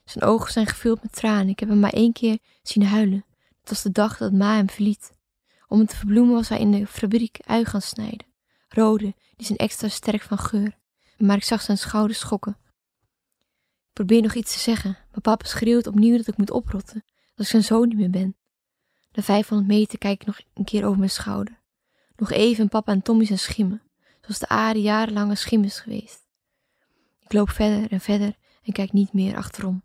Zijn 0.05 0.25
ogen 0.25 0.53
zijn 0.53 0.67
gevuld 0.67 1.03
met 1.03 1.13
tranen. 1.13 1.49
Ik 1.49 1.61
heb 1.61 1.69
hem 1.69 1.81
maar 1.81 1.93
één 1.93 2.13
keer 2.13 2.39
zien 2.63 2.85
huilen. 2.85 3.25
Het 3.61 3.69
was 3.69 3.83
de 3.83 3.91
dag 3.91 4.17
dat 4.17 4.33
Ma 4.33 4.55
hem 4.55 4.71
verliet. 4.71 5.13
Om 5.69 5.79
het 5.79 5.89
te 5.89 5.97
verbloemen 5.97 6.35
was 6.35 6.49
hij 6.49 6.59
in 6.59 6.71
de 6.71 6.87
fabriek 6.87 7.39
ui 7.45 7.65
gaan 7.65 7.83
snijden. 7.83 8.27
Rode, 8.69 9.15
die 9.37 9.47
zijn 9.47 9.59
extra 9.59 9.89
sterk 9.89 10.23
van 10.23 10.39
geur. 10.39 10.79
Maar 11.17 11.37
ik 11.37 11.45
zag 11.45 11.63
zijn 11.63 11.79
schouders 11.79 12.19
schokken. 12.19 12.57
Ik 13.87 13.93
probeer 13.93 14.23
nog 14.23 14.35
iets 14.35 14.53
te 14.53 14.59
zeggen, 14.59 14.99
maar 15.11 15.21
papa 15.21 15.47
schreeuwt 15.47 15.87
opnieuw 15.87 16.17
dat 16.17 16.27
ik 16.27 16.37
moet 16.37 16.51
oprotten. 16.51 17.05
Dat 17.35 17.45
ik 17.45 17.51
zijn 17.51 17.65
zoon 17.65 17.89
niet 17.89 17.97
meer 17.97 18.11
ben. 18.11 18.37
Na 19.13 19.23
500 19.23 19.69
meter 19.69 19.99
kijk 19.99 20.21
ik 20.21 20.27
nog 20.27 20.41
een 20.55 20.65
keer 20.65 20.85
over 20.85 20.99
mijn 20.99 21.11
schouder. 21.11 21.63
Nog 22.17 22.31
even 22.31 22.63
en 22.63 22.69
papa 22.69 22.93
en 22.93 23.03
Tommy 23.03 23.25
zijn 23.25 23.39
schimmen, 23.39 23.83
zoals 24.21 24.39
de 24.39 24.49
aarde 24.49 24.81
jarenlang 24.81 25.31
een 25.31 25.37
schim 25.37 25.65
is 25.65 25.79
geweest. 25.79 26.27
Ik 27.21 27.33
loop 27.33 27.51
verder 27.51 27.91
en 27.91 28.01
verder 28.01 28.37
en 28.63 28.73
kijk 28.73 28.93
niet 28.93 29.13
meer 29.13 29.37
achterom. 29.37 29.83